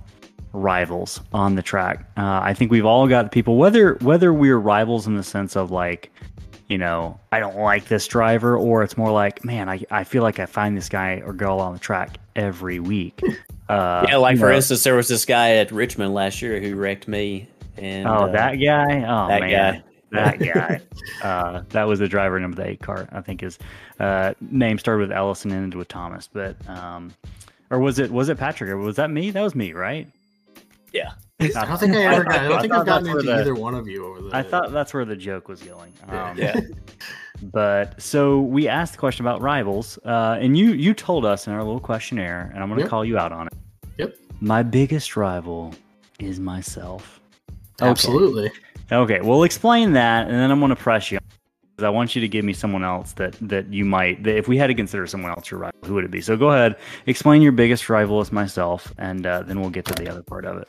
[0.52, 2.04] rivals on the track.
[2.16, 5.70] Uh, I think we've all got people, whether whether we're rivals in the sense of
[5.70, 6.10] like,
[6.68, 10.22] you know, I don't like this driver, or it's more like, man, I, I feel
[10.22, 13.20] like I find this guy or girl on the track every week.
[13.70, 16.74] Uh, yeah, like for know, instance, there was this guy at Richmond last year who
[16.74, 17.48] wrecked me.
[17.76, 19.04] And oh, uh, that guy.
[19.04, 19.82] Oh that man, guy.
[20.10, 20.80] that guy.
[21.22, 23.08] uh, that was the driver number the eight car.
[23.12, 23.60] I think his
[24.00, 27.14] uh, name started with Ellison and ended with Thomas, but um,
[27.70, 29.30] or was it was it Patrick or was that me?
[29.30, 30.08] That was me, right?
[30.92, 31.12] Yeah.
[31.40, 32.34] I don't think I ever got.
[32.40, 34.36] I don't I think thought I've gotten into the- either one of you over the.
[34.36, 35.92] I thought that's where the joke was going.
[36.08, 36.60] Um, Yeah.
[37.42, 41.54] But so we asked the question about rivals, uh, and you you told us in
[41.54, 42.90] our little questionnaire, and I'm going to Yep.
[42.90, 43.54] call you out on it.
[43.96, 44.14] Yep.
[44.42, 45.74] My biggest rival
[46.18, 47.18] is myself.
[47.80, 47.88] Okay.
[47.90, 48.50] absolutely.
[48.92, 51.18] Okay, well, explain that, and then I'm going to press you.
[51.78, 54.22] 'Cause I want you to give me someone else that that you might.
[54.24, 56.20] That if we had to consider someone else your rival, who would it be?
[56.20, 56.76] So go ahead,
[57.06, 60.44] explain your biggest rival as myself, and uh, then we'll get to the other part
[60.44, 60.68] of it.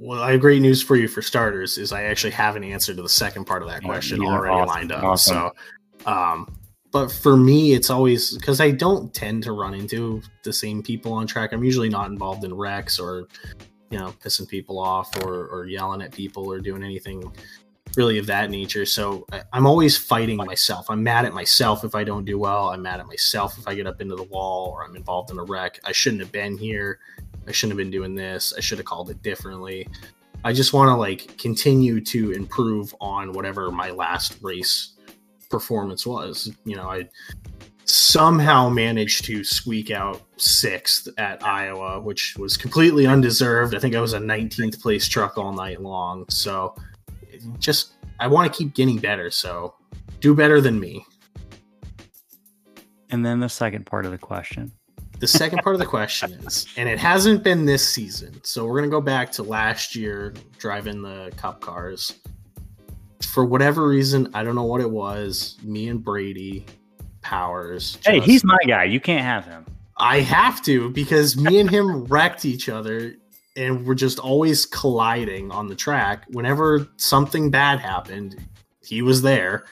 [0.00, 1.76] Well, I have great news for you for starters.
[1.76, 4.54] Is I actually have an answer to the second part of that Yeah, question already
[4.54, 5.04] awesome, lined up.
[5.04, 5.34] awesome.
[5.34, 6.56] So, um,
[6.92, 11.12] but for me, it's always because I don't tend to run into the same people
[11.12, 11.52] on track.
[11.52, 13.26] I'm usually not involved in wrecks or,
[13.90, 17.30] you know, pissing people off or or yelling at people or doing anything
[17.96, 18.86] really of that nature.
[18.86, 20.88] So I, I'm always fighting myself.
[20.90, 22.68] I'm mad at myself if I don't do well.
[22.68, 25.38] I'm mad at myself if I get up into the wall or I'm involved in
[25.38, 25.80] a wreck.
[25.84, 27.00] I shouldn't have been here.
[27.48, 28.52] I shouldn't have been doing this.
[28.56, 29.88] I should have called it differently.
[30.44, 34.94] I just want to like continue to improve on whatever my last race
[35.50, 36.52] performance was.
[36.64, 37.08] You know, I
[37.84, 43.74] somehow managed to squeak out sixth at Iowa, which was completely undeserved.
[43.74, 46.26] I think I was a 19th place truck all night long.
[46.28, 46.76] So
[47.58, 49.30] just, I want to keep getting better.
[49.30, 49.74] So
[50.20, 51.04] do better than me.
[53.10, 54.72] And then the second part of the question.
[55.18, 58.78] The second part of the question is, and it hasn't been this season, so we're
[58.78, 62.14] gonna go back to last year driving the Cup cars.
[63.32, 65.56] For whatever reason, I don't know what it was.
[65.64, 66.66] Me and Brady
[67.20, 67.98] Powers.
[68.04, 68.84] Hey, he's my guy.
[68.84, 69.66] You can't have him.
[69.96, 73.16] I have to because me and him wrecked each other
[73.56, 76.24] and we're just always colliding on the track.
[76.28, 78.40] Whenever something bad happened,
[78.84, 79.64] he was there.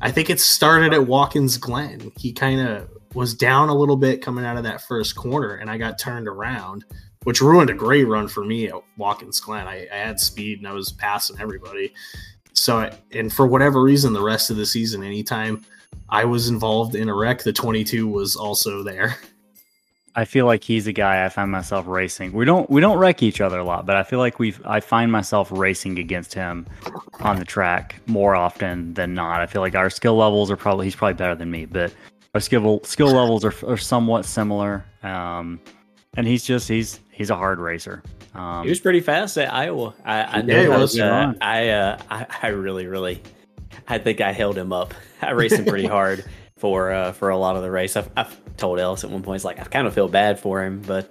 [0.00, 2.12] I think it started at Watkins Glen.
[2.16, 5.70] He kind of was down a little bit coming out of that first corner, and
[5.70, 6.84] I got turned around,
[7.24, 9.66] which ruined a great run for me at Watkins Glen.
[9.66, 11.94] I, I had speed and I was passing everybody.
[12.52, 15.64] So, and for whatever reason, the rest of the season, anytime
[16.10, 19.16] I was involved in a wreck, the 22 was also there.
[20.14, 22.32] I feel like he's a guy I find myself racing.
[22.32, 24.80] We don't we don't wreck each other a lot, but I feel like we I
[24.80, 26.66] find myself racing against him
[27.20, 29.42] on the track more often than not.
[29.42, 31.92] I feel like our skill levels are probably he's probably better than me, but
[32.36, 34.84] our skill skill levels are, are somewhat similar.
[35.02, 35.58] Um,
[36.18, 38.02] and he's just he's he's a hard racer.
[38.34, 39.94] Um, He was pretty fast at Iowa.
[40.04, 40.98] I, I know Yeah, was.
[40.98, 43.22] uh, I, uh, I I really really
[43.88, 44.92] I think I held him up.
[45.22, 46.24] I raced him pretty hard
[46.58, 47.96] for uh, for a lot of the race.
[47.96, 50.62] I've, I've told Ellis at one point, it's like I kind of feel bad for
[50.62, 51.10] him, but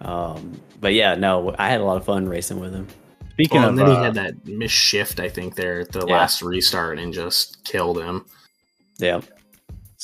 [0.00, 2.86] um, but yeah, no, I had a lot of fun racing with him.
[3.30, 5.90] speaking Well, of and then he uh, had that missed shift, I think, there at
[5.92, 6.14] the Yeah.
[6.14, 8.24] last restart and just killed him.
[8.98, 9.20] Yeah,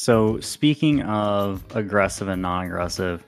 [0.00, 3.24] So speaking of aggressive and non-aggressive,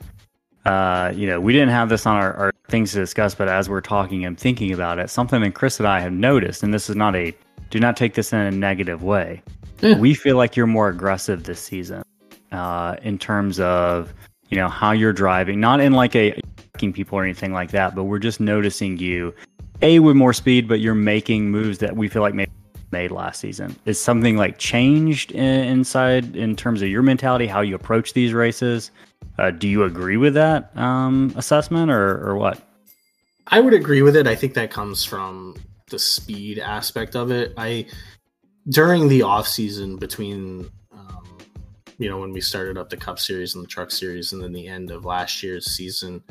[0.64, 3.68] uh, you know, we didn't have this on our, our things to discuss, but as
[3.68, 6.88] we're talking and thinking about it, something that Chris and I have noticed, and this
[6.88, 7.34] is not a
[7.70, 9.42] do not take this in a negative way.
[9.80, 9.98] Yeah.
[9.98, 12.04] We feel like you're more aggressive this season,
[12.52, 14.14] uh, in terms of
[14.48, 16.40] you know how you're driving, not in like a
[16.78, 19.34] people or anything like that, but we're just noticing you,
[19.82, 22.52] a with more speed, but you're making moves that we feel like maybe
[22.92, 23.76] made last season.
[23.84, 28.32] Is something like changed in, inside in terms of your mentality, how you approach these
[28.32, 28.90] races?
[29.38, 32.60] Uh, do you agree with that um, assessment, or or what?
[33.46, 34.26] I would agree with it.
[34.26, 35.56] I think that comes from
[35.90, 37.52] the speed aspect of it.
[37.56, 37.86] I
[38.68, 41.38] during the off season between um,
[41.98, 44.52] you know when we started up the Cup Series and the Truck Series, and then
[44.52, 46.22] the end of last year's season,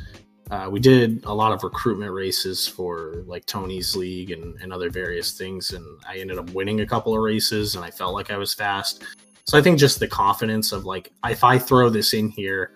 [0.49, 4.89] uh, we did a lot of recruitment races for like Tony's league and, and other
[4.89, 8.31] various things, and I ended up winning a couple of races, and I felt like
[8.31, 9.03] I was fast.
[9.45, 12.71] So I think just the confidence of like if I throw this in here,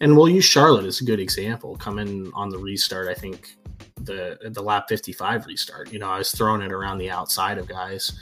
[0.00, 1.76] and we'll use Charlotte as a good example.
[1.76, 3.56] Coming on the restart, I think
[3.96, 5.92] the the lap 55 restart.
[5.92, 8.12] You know, I was throwing it around the outside of guys,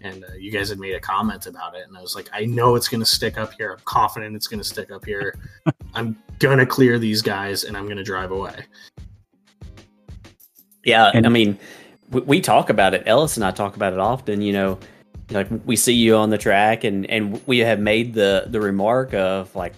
[0.00, 2.46] and uh, you guys had made a comment about it, and I was like, I
[2.46, 3.72] know it's going to stick up here.
[3.72, 5.38] I'm confident it's going to stick up here.
[5.94, 8.64] I'm gonna clear these guys, and I'm gonna drive away.
[10.84, 11.58] Yeah, and, I mean,
[12.10, 13.02] we, we talk about it.
[13.06, 14.42] Ellis and I talk about it often.
[14.42, 14.78] You know,
[15.30, 19.14] like we see you on the track, and and we have made the the remark
[19.14, 19.74] of like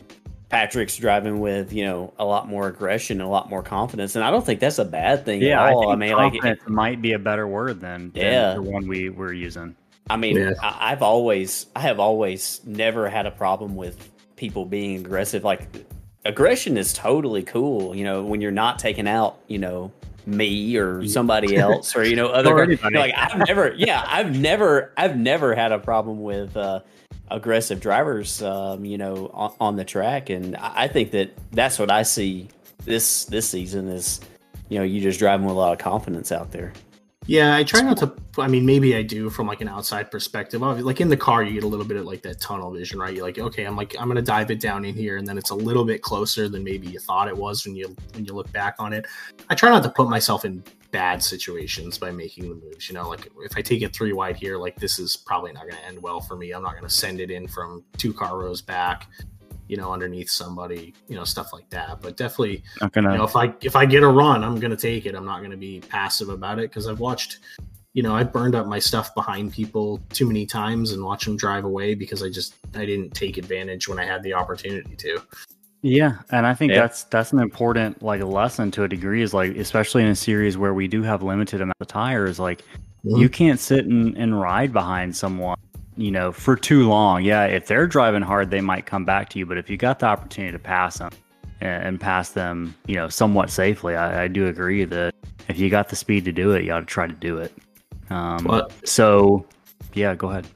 [0.49, 4.31] Patrick's driving with you know a lot more aggression, a lot more confidence, and I
[4.31, 5.91] don't think that's a bad thing yeah, at all.
[5.91, 8.55] I, I mean, like it might be a better word than, than yeah.
[8.55, 9.75] the one we were using.
[10.11, 10.53] I mean, yeah.
[10.63, 15.45] I, I've always, I have always never had a problem with people being aggressive.
[15.45, 15.69] Like
[16.25, 17.95] aggression is totally cool.
[17.95, 19.93] You know, when you're not taking out, you know,
[20.27, 25.17] me or somebody else or you know other like I've never yeah I've never I've
[25.17, 26.81] never had a problem with uh
[27.29, 31.91] aggressive drivers um you know on, on the track and I think that that's what
[31.91, 32.49] I see
[32.85, 34.21] this this season is
[34.69, 36.73] you know you just driving with a lot of confidence out there
[37.27, 38.13] yeah, I try not to.
[38.39, 40.61] I mean, maybe I do from like an outside perspective.
[40.61, 43.15] Like in the car, you get a little bit of like that tunnel vision, right?
[43.15, 45.51] You're like, okay, I'm like, I'm gonna dive it down in here, and then it's
[45.51, 48.51] a little bit closer than maybe you thought it was when you when you look
[48.53, 49.07] back on it.
[49.49, 52.89] I try not to put myself in bad situations by making the moves.
[52.89, 55.69] You know, like if I take it three wide here, like this is probably not
[55.69, 56.53] gonna end well for me.
[56.53, 59.07] I'm not gonna send it in from two car rows back
[59.69, 62.01] you know, underneath somebody, you know, stuff like that.
[62.01, 63.13] But definitely, gonna...
[63.13, 65.15] you know, if I if I get a run, I'm gonna take it.
[65.15, 67.39] I'm not gonna be passive about it because I've watched,
[67.93, 71.37] you know, I burned up my stuff behind people too many times and watch them
[71.37, 75.23] drive away because I just I didn't take advantage when I had the opportunity to.
[75.83, 76.83] Yeah, and I think yeah.
[76.83, 80.57] that's that's an important like lesson to a degree is like especially in a series
[80.57, 82.63] where we do have limited amount of tires, like
[83.05, 83.17] mm-hmm.
[83.17, 85.57] you can't sit and, and ride behind someone
[85.97, 87.23] you know, for too long.
[87.23, 89.47] Yeah, if they're driving hard, they might come back to you.
[89.47, 91.11] But if you got the opportunity to pass them
[91.61, 95.15] and, pass them, you know, somewhat safely, I, I, do agree that
[95.49, 97.53] if you got the speed to do it, you ought to try to do it.
[98.11, 99.47] Um, but, so,
[99.95, 100.47] yeah, go ahead.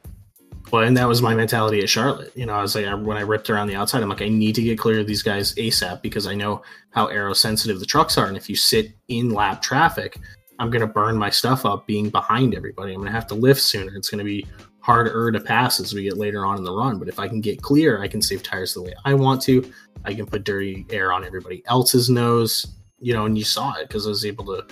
[0.72, 2.32] Well, and that was my mentality at Charlotte.
[2.34, 4.56] You know, I was like, when I ripped around the outside, I'm like, I need
[4.56, 8.18] to get clear of these guys ASAP because I know how aero sensitive the trucks
[8.18, 8.26] are.
[8.26, 10.18] And if you sit in lap traffic,
[10.58, 12.92] I'm going to burn my stuff up being behind everybody.
[12.92, 13.94] I'm going to have to lift sooner.
[13.94, 14.44] It's going to be
[14.86, 16.96] harder to pass as we get later on in the run.
[16.96, 19.68] But if I can get clear, I can save tires the way I want to.
[20.04, 22.64] I can put dirty air on everybody else's nose,
[23.00, 24.64] you know, and you saw it because I was able to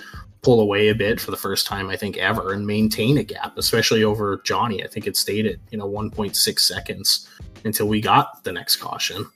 [0.42, 3.58] pull away a bit for the first time, I think, ever and maintain a gap,
[3.58, 4.84] especially over Johnny.
[4.84, 7.28] I think it stayed at, you know, 1.6 seconds
[7.64, 9.26] until we got the next caution.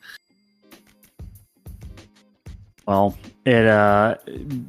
[2.86, 3.18] Well,
[3.48, 4.16] it uh,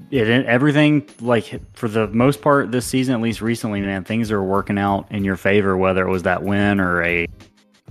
[0.10, 4.42] it everything like for the most part this season, at least recently, man, things are
[4.42, 5.76] working out in your favor.
[5.76, 7.28] Whether it was that win or a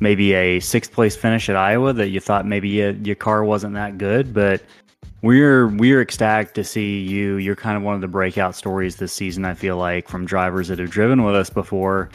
[0.01, 3.75] maybe a sixth place finish at Iowa that you thought maybe you, your car wasn't
[3.75, 4.63] that good, but
[5.21, 7.37] we're we're ecstatic to see you.
[7.37, 9.45] You're kind of one of the breakout stories this season.
[9.45, 12.09] I feel like from drivers that have driven with us before,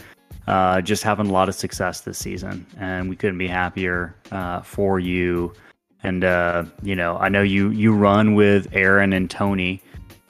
[0.47, 4.61] uh, just having a lot of success this season, and we couldn't be happier uh,
[4.61, 5.53] for you
[6.03, 9.81] and uh, you know, I know you you run with Aaron and Tony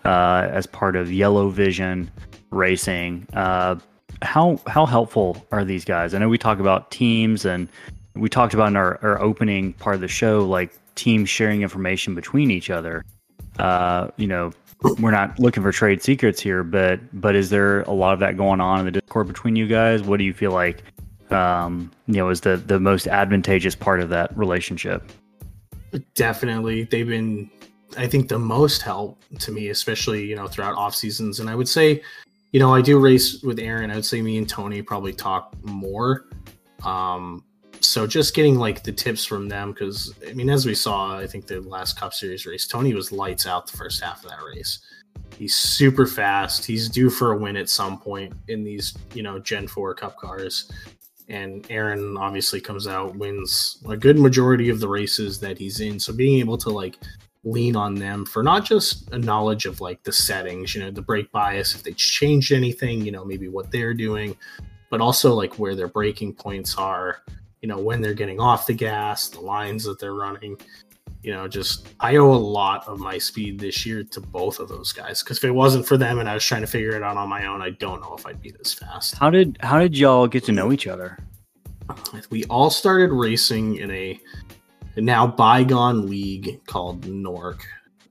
[0.05, 2.09] uh, as part of Yellow Vision
[2.51, 3.27] Racing.
[3.33, 3.75] Uh,
[4.21, 6.13] how how helpful are these guys?
[6.13, 7.67] I know we talk about teams, and
[8.15, 12.15] we talked about in our, our opening part of the show, like teams sharing information
[12.15, 13.03] between each other.
[13.57, 14.51] Uh, you know,
[14.99, 18.37] we're not looking for trade secrets here, but but is there a lot of that
[18.37, 20.03] going on in the Discord between you guys?
[20.03, 20.83] What do you feel like?
[21.31, 25.11] Um, you know, is the the most advantageous part of that relationship?
[26.15, 27.49] Definitely, they've been,
[27.97, 31.39] I think, the most help to me, especially you know throughout off seasons.
[31.39, 32.01] And I would say,
[32.51, 33.91] you know, I do race with Aaron.
[33.91, 36.25] I would say me and Tony probably talk more.
[36.83, 37.43] Um,
[37.79, 41.27] so just getting like the tips from them because I mean, as we saw, I
[41.27, 44.43] think the last Cup Series race, Tony was lights out the first half of that
[44.43, 44.79] race.
[45.37, 46.65] He's super fast.
[46.65, 50.17] He's due for a win at some point in these, you know, Gen 4 Cup
[50.17, 50.71] cars
[51.29, 55.99] and Aaron obviously comes out wins a good majority of the races that he's in.
[55.99, 56.97] So being able to like
[57.43, 61.01] lean on them for not just a knowledge of like the settings, you know, the
[61.01, 64.35] brake bias, if they changed anything, you know, maybe what they're doing,
[64.89, 67.23] but also like where their braking points are,
[67.61, 70.57] you know, when they're getting off the gas, the lines that they're running.
[71.23, 74.67] You know, just I owe a lot of my speed this year to both of
[74.67, 77.01] those guys because if it wasn't for them and I was trying to figure it
[77.01, 79.15] out on my own, I don't know if I'd be this fast.
[79.15, 81.17] How did how did y'all get to know each other?
[82.29, 84.19] We all started racing in a
[84.97, 87.65] now bygone league called Nork,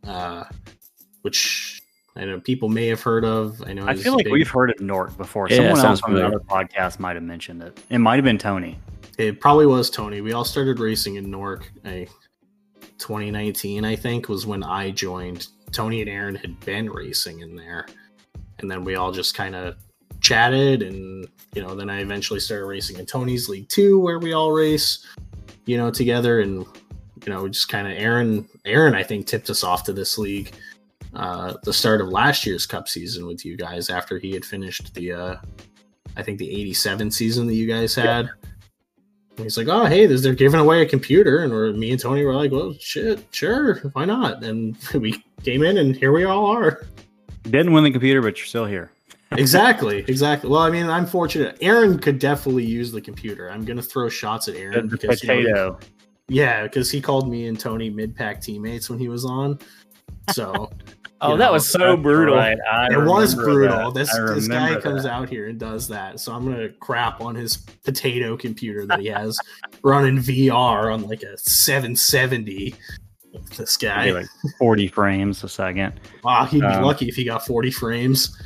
[0.04, 0.44] uh,
[1.22, 1.82] which
[2.16, 3.62] I know people may have heard of.
[3.66, 5.48] I know I feel like big- we've heard of Nork before.
[5.48, 6.26] Yeah, Someone sounds else on familiar.
[6.26, 7.78] another podcast might have mentioned it.
[7.90, 8.78] It might have been Tony.
[9.18, 10.20] It probably was Tony.
[10.22, 11.70] We all started racing in Nork.
[11.84, 12.06] I,
[13.02, 15.48] 2019, I think, was when I joined.
[15.72, 17.86] Tony and Aaron had been racing in there,
[18.58, 19.76] and then we all just kind of
[20.20, 24.32] chatted, and you know, then I eventually started racing in Tony's league 2, where we
[24.32, 25.06] all race,
[25.66, 26.64] you know, together, and
[27.26, 28.48] you know, just kind of Aaron.
[28.64, 30.52] Aaron, I think, tipped us off to this league.
[31.14, 34.94] Uh, the start of last year's Cup season with you guys after he had finished
[34.94, 35.36] the, uh,
[36.16, 38.30] I think the '87 season that you guys had.
[39.36, 42.00] And he's like, "Oh, hey, there's, they're giving away a computer," and we're, me and
[42.00, 46.24] Tony were like, "Well, shit, sure, why not?" And we came in, and here we
[46.24, 46.86] all are.
[47.44, 48.92] Didn't win the computer, but you're still here.
[49.32, 50.50] exactly, exactly.
[50.50, 51.56] Well, I mean, I'm fortunate.
[51.62, 53.50] Aaron could definitely use the computer.
[53.50, 55.78] I'm gonna throw shots at Aaron the because you know,
[56.28, 59.58] yeah, because he called me and Tony mid-pack teammates when he was on.
[60.32, 60.70] So
[61.24, 62.34] Oh, You that know, was so brutal.
[62.34, 62.58] Right,
[62.90, 63.92] it was brutal.
[63.92, 63.94] that.
[63.94, 66.18] This this guy remember comes out here and does that.
[66.18, 69.38] So I'm gonna crap on his potato computer that he has
[69.84, 72.74] running VR on like a 770.
[73.56, 74.26] This guy, like
[74.58, 75.98] 40 frames a second.
[76.24, 78.36] wow, he'd be um, lucky if he got 40 frames.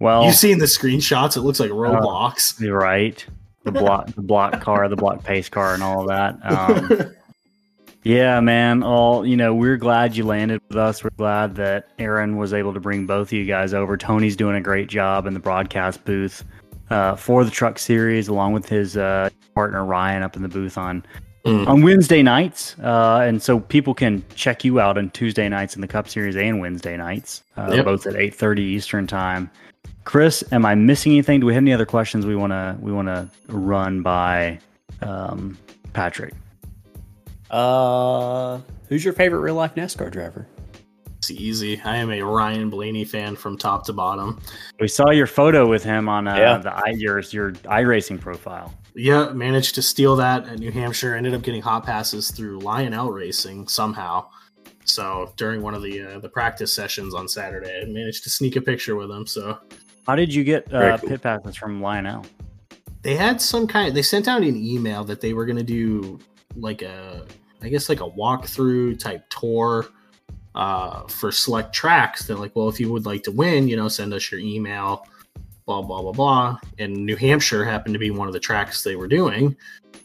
[0.00, 2.58] Well, You've seen the screenshots; it looks like Roblox.
[2.60, 3.24] you're right.
[3.64, 6.38] The block, the block car, the block pace car, and all of that.
[6.44, 7.14] Um,
[8.04, 8.82] yeah, man.
[8.82, 11.02] All you know, we're glad you landed with us.
[11.04, 13.96] We're glad that Aaron was able to bring both of you guys over.
[13.96, 16.44] Tony's doing a great job in the broadcast booth
[16.90, 20.78] uh, for the Truck Series, along with his uh, partner Ryan up in the booth
[20.78, 21.04] on
[21.46, 21.68] Mm.
[21.68, 22.76] on Wednesday nights.
[22.80, 26.36] Uh, and so people can check you out on Tuesday nights in the Cup Series
[26.36, 27.84] and Wednesday nights, uh, Yep.
[27.84, 29.48] both at eight thirty Eastern time.
[30.04, 31.38] Chris, am I missing anything?
[31.38, 34.58] Do we have any other questions we want to we want to run by
[35.00, 35.56] um,
[35.92, 36.34] Patrick?
[37.50, 40.46] Uh, who's your favorite real life NASCAR driver?
[41.18, 41.80] It's easy.
[41.84, 44.40] I am a Ryan Blaney fan from top to bottom.
[44.78, 46.58] We saw your photo with him on uh, Yeah.
[46.58, 48.72] the i your your iRacing profile.
[48.94, 51.14] Yeah, managed to steal that at New Hampshire.
[51.16, 54.28] Ended up getting hot passes through Lionel Racing somehow.
[54.84, 58.54] So during one of the uh, the practice sessions on Saturday, I managed to sneak
[58.56, 59.26] a picture with him.
[59.26, 59.58] So
[60.06, 61.08] How did you get uh, cool.
[61.10, 62.24] pit passes from Lionel?
[63.02, 63.94] they had some kind.
[63.94, 66.18] They sent out an email that they were going to do
[66.60, 67.24] like a,
[67.62, 69.86] I guess like a walkthrough type tour
[70.54, 72.26] uh, for select tracks.
[72.26, 75.06] They're like, well, if you would like to win, you know, send us your email.
[75.66, 76.58] Blah blah blah blah.
[76.78, 79.54] And New Hampshire happened to be one of the tracks they were doing.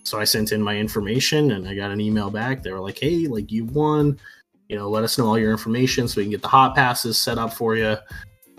[0.04, 2.62] So I sent in my information and I got an email back.
[2.62, 4.20] They were like, hey, like you won.
[4.68, 7.20] You know, let us know all your information so we can get the hot passes
[7.20, 7.95] set up for you.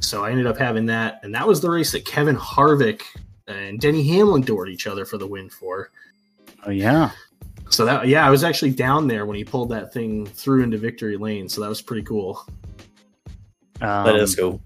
[0.00, 3.02] So I ended up having that, and that was the race that Kevin Harvick
[3.48, 5.90] and Denny Hamlin doored each other for the win for.
[6.66, 7.10] Oh yeah,
[7.74, 10.78] So that yeah, I was actually down there when he pulled that thing through into
[10.78, 11.48] victory lane.
[11.48, 12.46] So that was pretty cool.
[13.80, 14.60] um, that is cool.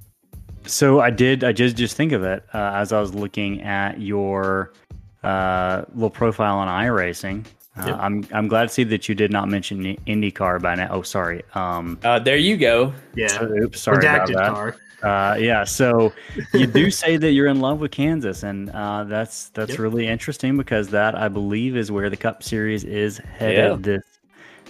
[0.67, 1.45] So I did.
[1.45, 4.75] I just just think of it uh, as I was looking at your
[5.23, 7.45] uh, little profile on iRacing.
[7.77, 7.97] Uh, Yep.
[8.01, 10.89] I'm I'm glad to see that you did not mention IndyCar by now.
[10.91, 11.43] Oh, sorry.
[11.55, 12.93] Um, Uh, there you go.
[13.15, 14.53] Yeah, oops, sorry about that.
[14.53, 14.77] car.
[15.03, 15.65] Uh, yeah.
[15.65, 16.13] So
[16.53, 19.79] you do say that you're in love with Kansas, and uh, that's that's Yep.
[19.79, 23.77] really interesting because that I believe is where the Cup Series is headed Yeah.
[23.79, 24.03] this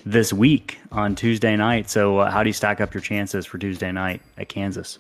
[0.05, 1.91] this week on Tuesday night.
[1.91, 4.99] So uh, how do you stack up your chances for Tuesday night at Kansas?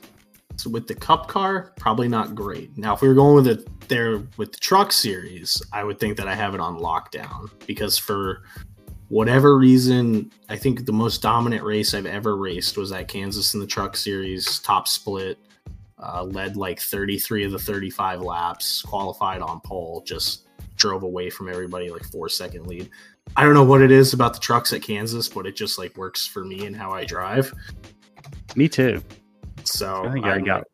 [0.56, 2.76] So with the Cup car, probably not great.
[2.76, 6.16] Now, if we were going with it there with the Truck Series, I would think
[6.16, 8.42] that I have it on lockdown because for
[9.08, 13.60] whatever reason, I think the most dominant race I've ever raced was at Kansas in
[13.60, 15.38] the Truck Series, top split,
[15.98, 20.46] uh, led like 33 of the 35 laps, qualified on pole, just
[20.76, 22.88] drove away from everybody like four second lead.
[23.36, 25.96] I don't know what it is about the trucks at Kansas, but it just like
[25.96, 27.52] works for me and how I drive.
[28.56, 29.02] Me too.
[29.64, 30.64] So I think I I'm- got.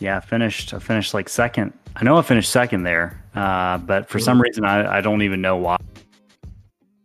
[0.00, 0.72] Yeah, I finished.
[0.74, 1.72] I finished like second.
[1.96, 5.40] I know I finished second there, uh, but for some reason I, I don't even
[5.40, 5.76] know why.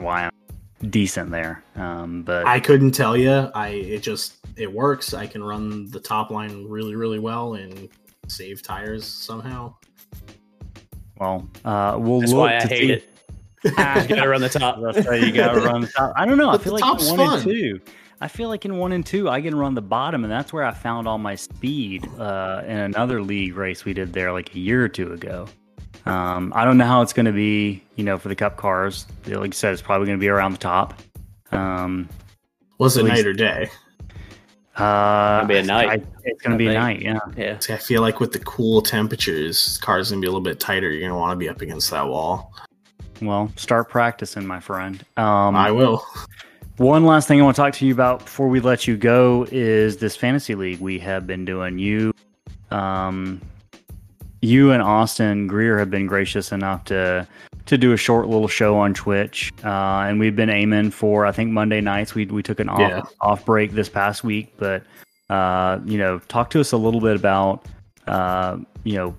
[0.04, 3.32] Why I'm decent there, um, but I couldn't tell you.
[3.56, 5.14] I it just it works.
[5.14, 7.90] I can run the top line really really well and
[8.28, 9.74] save tires somehow.
[11.20, 13.10] well, uh, we'll That's look why I to hate see- it.
[13.66, 13.72] you
[14.16, 14.80] gotta run the top.
[14.84, 16.14] That's why you gotta run the top.
[16.18, 16.50] I don't know.
[16.50, 17.34] I feel like in one fun.
[17.36, 17.80] and two.
[18.22, 20.64] I feel like in one and two, I can run the bottom, and that's where
[20.64, 24.60] I found all my speed uh, in another league race we did there like a
[24.60, 25.46] year or two ago.
[26.06, 29.06] Um, I don't know how it's going to be, you know, for the Cup cars.
[29.26, 30.94] Like you said, it's probably going to be around the top.
[31.52, 32.10] Um,
[32.78, 33.70] Was it At least- night or day?
[34.76, 37.02] uh, be a night, I- it's gonna I be a night.
[37.02, 37.20] Yeah.
[37.38, 37.60] Yeah.
[37.60, 40.60] See, I feel like with the cool temperatures, the car's gonna be a little bit
[40.60, 40.90] tighter.
[40.92, 42.52] You're gonna want to be up against that wall.
[43.22, 45.06] Well, start practicing, my friend.
[45.16, 46.04] Um, I will.
[46.78, 49.46] One last thing I want to talk to you about before we let you go
[49.52, 51.78] is this fantasy league we have been doing.
[51.78, 52.12] You,
[52.72, 53.40] um,
[54.44, 57.26] you and Austin Greer have been gracious enough to
[57.66, 61.32] to do a short little show on Twitch, uh, and we've been aiming for I
[61.32, 62.14] think Monday nights.
[62.14, 63.02] We we took an off Yeah.
[63.22, 64.84] off break this past week, but
[65.30, 67.66] uh, you know, talk to us a little bit about
[68.08, 69.16] uh, you know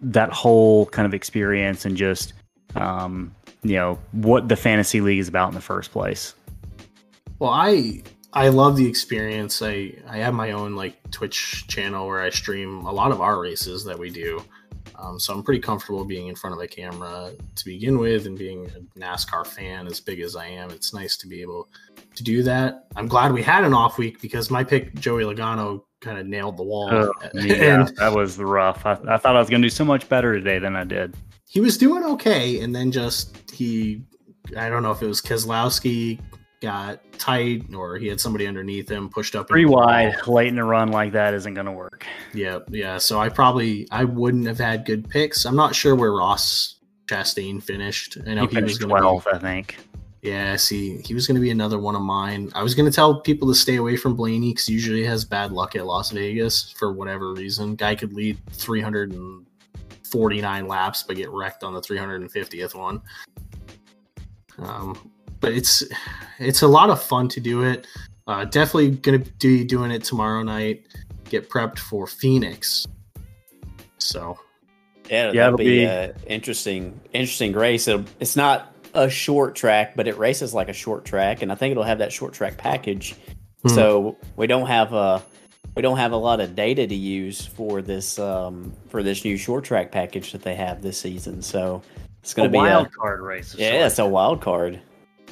[0.00, 2.32] that whole kind of experience and just
[2.74, 3.32] um,
[3.62, 6.34] you know what the fantasy league is about in the first place.
[7.38, 8.02] Well, I
[8.34, 9.62] I love the experience.
[9.62, 13.40] I I have my own like Twitch channel where I stream a lot of our
[13.40, 14.44] races that we do.
[14.96, 18.38] Um, so I'm pretty comfortable being in front of a camera to begin with, and
[18.38, 20.70] being a NASCAR fan as big as I am.
[20.70, 21.68] It's nice to be able
[22.14, 22.86] to do that.
[22.96, 26.56] I'm glad we had an off week because my pick Joey Logano kind of nailed
[26.56, 26.90] the wall.
[26.92, 28.84] Oh, yeah, and that was rough.
[28.84, 31.16] I, I thought I was going to do so much better today than I did.
[31.48, 34.02] he was doing okay, and then just he,
[34.56, 36.20] I don't know if it was Keselowski
[36.64, 40.64] got tight or he had somebody underneath him pushed up Pretty wide, late in a
[40.64, 42.04] run like that isn't going to work.
[42.32, 42.98] Yeah, yeah.
[42.98, 45.44] So I probably I wouldn't have had good picks.
[45.44, 48.18] I'm not sure where Ross Chastain finished.
[48.26, 49.76] I know He he, was finished going to 12th, I think.
[50.22, 52.50] Yeah, see, he was going to be another one of mine.
[52.54, 55.26] I was going to tell people to stay away from Blaney because usually he has
[55.26, 57.76] bad luck at Las Vegas for whatever reason.
[57.76, 63.02] Guy could lead 349 laps but get wrecked on the 350th one.
[64.58, 65.10] Um,
[65.44, 65.84] but it's
[66.38, 67.86] it's a lot of fun to do it.
[68.26, 70.86] Uh, definitely going to be doing it tomorrow night.
[71.24, 72.86] Get prepped for Phoenix.
[73.98, 74.38] So
[75.10, 77.86] Yeah, Yeah, that'll it'll be, be- a interesting, interesting race.
[77.86, 81.54] It'll, it's not a short track, but it races like a short track, and I
[81.54, 83.14] think it'll have that short track package.
[83.62, 83.68] Hmm.
[83.68, 85.22] So we don't have a
[85.74, 89.36] we don't have a lot of data to use for this um, for this new
[89.36, 91.42] short track package that they have this season.
[91.42, 91.82] So
[92.22, 93.54] it's going to be wild a wild card race.
[93.54, 94.80] yeah, it's a wild card.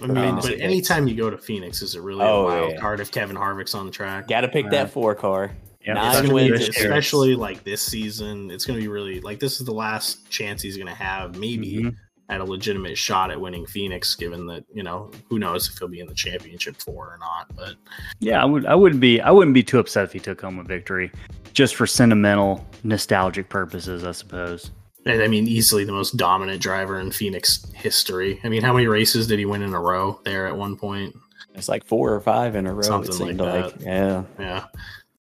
[0.03, 2.73] I mean, Fantasy but anytime you go to Phoenix, is it really Oh, a wild
[2.73, 2.81] yeah.
[2.81, 4.29] card if Kevin Harvick's on the track?
[4.29, 4.71] Got to pick Yeah.
[4.71, 5.53] that four car.
[5.87, 5.95] Yep.
[5.97, 6.87] Nine It's gonna be, wins this this year.
[6.93, 8.51] especially like this season.
[8.51, 11.37] It's going to be really like this is the last chance he's going to have,
[11.37, 11.97] maybe Mhm.
[12.29, 14.15] at a legitimate shot at winning Phoenix.
[14.15, 17.51] Given that you know who knows if he'll be in the championship four or not.
[17.57, 17.75] But
[18.21, 18.65] Yeah, I would.
[18.67, 19.21] I wouldn't be.
[19.21, 21.11] I wouldn't be too upset if he took home a victory,
[21.53, 24.71] just for sentimental, nostalgic purposes, I suppose.
[25.07, 28.41] And I mean, easily the most dominant driver in Phoenix history.
[28.45, 31.17] I mean, how many races did he win in a row there at one point?
[31.55, 32.83] It's like four or five in a row.
[32.83, 34.65] Something it seemed like like, yeah, Yeah.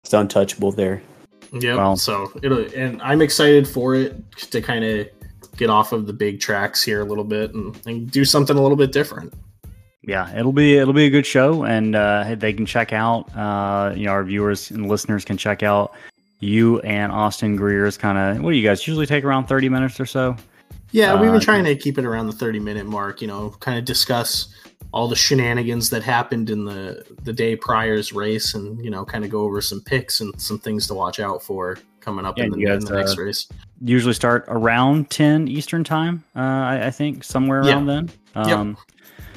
[0.04, 1.02] it's untouchable there.
[1.52, 1.76] Yeah.
[1.76, 4.16] Well- so it'll, and I'm excited for it
[4.52, 5.08] to kind of
[5.58, 8.62] get off of the big tracks here a little bit and, and do something a
[8.62, 9.34] little bit different.
[10.04, 13.30] Yeah, it'll be it'll be a good show, and uh, they can check out.
[13.38, 15.94] Uh, you know, our viewers and listeners can check out
[16.42, 18.44] you and Austin Greer's kind of.
[18.44, 20.36] What do you guys usually take around thirty minutes or so?
[20.92, 23.56] Yeah, we've Uh, been trying to keep it around the 30 minute mark, you know,
[23.62, 24.54] kind of discuss
[24.92, 29.24] all the shenanigans that happened in the the day prior's race and, you know, kind
[29.24, 32.44] of go over some picks and some things to watch out for coming up Yeah,
[32.46, 33.48] in the, you in guys, the next uh, race.
[33.86, 36.26] Usually start around ten Eastern time.
[36.36, 37.76] Uh, I, I think somewhere Yeah.
[37.76, 38.10] around then.
[38.36, 38.78] Yep.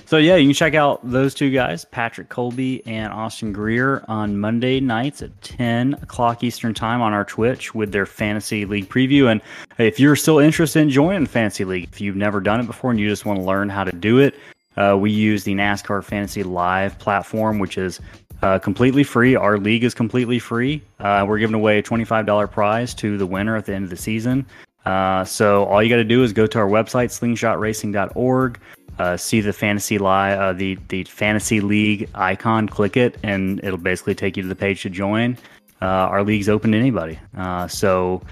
[0.06, 4.38] So yeah, you can check out those two guys, Patrick Colby and Austin Greer, on
[4.38, 9.30] Monday nights at ten o'clock Eastern time on our Twitch with their fantasy league preview.
[9.30, 9.40] And
[9.78, 13.00] if you're still interested in joining fantasy league, if you've never done it before and
[13.00, 14.34] you just want to learn how to do it,
[14.76, 18.00] uh, we use the NASCAR Fantasy Live platform, which is
[18.42, 19.34] uh, completely free.
[19.34, 20.82] Our league is completely free.
[21.00, 23.90] Uh, we're giving away a twenty-five dollar prize to the winner at the end of
[23.90, 24.44] the season.
[24.84, 28.60] Uh, so all you got to do is go to our website, slingshotracing.org,
[28.98, 33.78] uh, see the fantasy li- uh, the the fantasy league icon, click it, and it'll
[33.78, 35.36] basically take you to the page to join.
[35.82, 37.18] Uh, our league's open to anybody.
[37.36, 38.22] Uh, so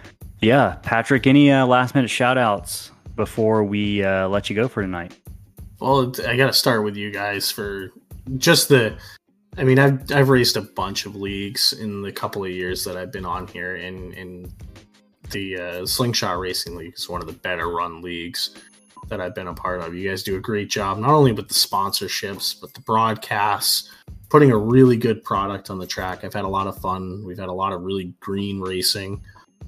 [0.41, 4.83] yeah, Patrick, any uh, last minute shout outs before we uh, let you go for
[4.83, 5.17] tonight?
[5.81, 7.91] Well, I got to start with you guys for
[8.39, 8.97] just the.
[9.59, 12.97] I mean, I've I've raced a bunch of leagues in the couple of years that
[12.97, 14.53] I've been on here, and and
[15.31, 18.55] the Slingshot Racing League is one of the better run leagues
[19.09, 19.95] that I've been a part of.
[19.95, 23.91] You guys do a great job, not only with the sponsorships, but the broadcasts,
[24.29, 26.24] putting a really good product on the track.
[26.24, 27.23] I've had a lot of fun.
[27.24, 29.20] We've had a lot of really green racing,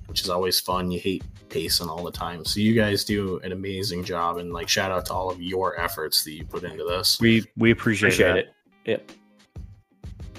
[0.06, 0.90] which is always fun.
[0.90, 2.44] You hate pacing all the time.
[2.44, 5.78] So you guys do an amazing job and like shout out to all of your
[5.78, 7.20] efforts that you put into this.
[7.20, 8.38] We we appreciate, Appreciate that.
[8.38, 8.54] it.
[8.86, 9.12] Yep.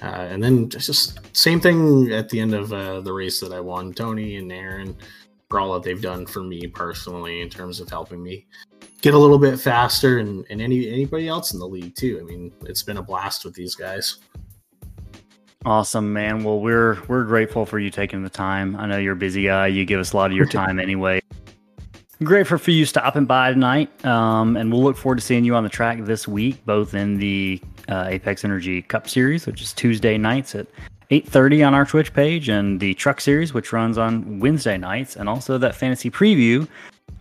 [0.02, 3.54] Uh, and then just- just same thing at the end of uh, the race that
[3.54, 3.94] I won.
[3.94, 4.96] Tony and Aaron
[5.50, 8.46] for all that they've done for me personally in terms of helping me
[9.06, 12.18] get a little bit faster and, and any anybody else in the league too.
[12.20, 14.18] I mean, it's been a blast with these guys.
[15.64, 16.44] Awesome, man.
[16.44, 18.76] Well, we're we're grateful for you taking the time.
[18.76, 19.68] I know you're a busy guy.
[19.68, 21.22] You give us a lot of your time anyway.
[22.24, 25.64] Grateful for you stopping by tonight, um, and we'll look forward to seeing you on
[25.64, 30.18] the track this week, both in the uh, Apex Energy Cup Series, which is Tuesday
[30.18, 30.66] nights at
[31.12, 35.28] 8.30 on our Twitch page, and the Truck Series, which runs on Wednesday nights, and
[35.28, 36.68] also that Fantasy Preview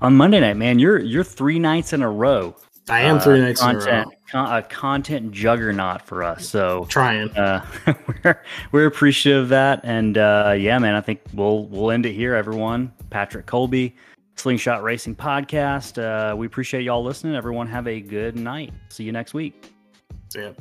[0.01, 0.57] on Monday night.
[0.57, 2.55] Man, you're you're three nights in a row
[2.89, 4.13] I am three nights content, in a row.
[4.31, 6.47] con- a content juggernaut for us.
[6.47, 7.31] So Trying.
[7.31, 7.65] uh,
[8.25, 8.43] we're
[8.73, 12.35] we're appreciative of that, and uh, yeah, man, I think we'll we'll end it here.
[12.35, 13.97] Everyone, Patrick Colby,
[14.37, 15.99] Slingshot Racing Podcast.
[16.03, 17.35] Uh, we appreciate y'all listening.
[17.35, 18.73] Everyone, have a good night.
[18.91, 19.73] See you next week.
[20.37, 20.53] Yeah.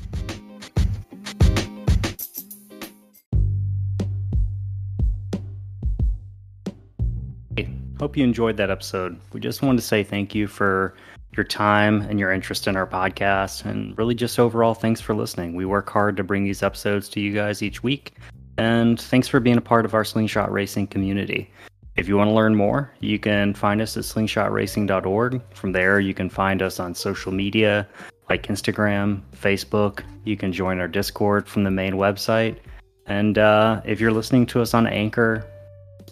[8.00, 9.20] Hope you enjoyed that episode.
[9.32, 10.96] We just wanted to say thank you for
[11.36, 15.56] your time and your interest in our podcast, and really just overall thanks for listening.
[15.56, 18.14] We work hard to bring these episodes to you guys each week,
[18.58, 21.50] and thanks for being a part of our Slingshot Racing community.
[21.96, 25.42] If you want to learn more, you can find us at slingshotracing.org.
[25.54, 27.88] From there, you can find us on social media
[28.30, 30.04] like Instagram, Facebook.
[30.24, 32.58] You can join our Discord from the main website.
[33.06, 35.46] And uh, if you're listening to us on Anchor,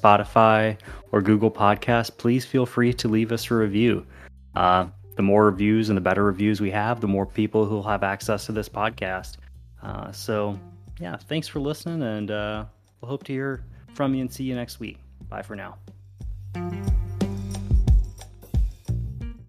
[0.02, 0.78] Spotify,
[1.11, 4.06] or Google Podcasts, please feel free to leave us a review.
[4.56, 7.84] Uh, the more reviews and the better reviews we have, the more people who will
[7.84, 9.38] have access to this podcast.
[9.84, 10.60] Uh, so,
[10.99, 12.65] yeah, thanks for listening, and uh,
[13.02, 13.64] we'll hope to hear
[13.94, 14.98] from you and see you next week.
[15.30, 15.78] Bye for now.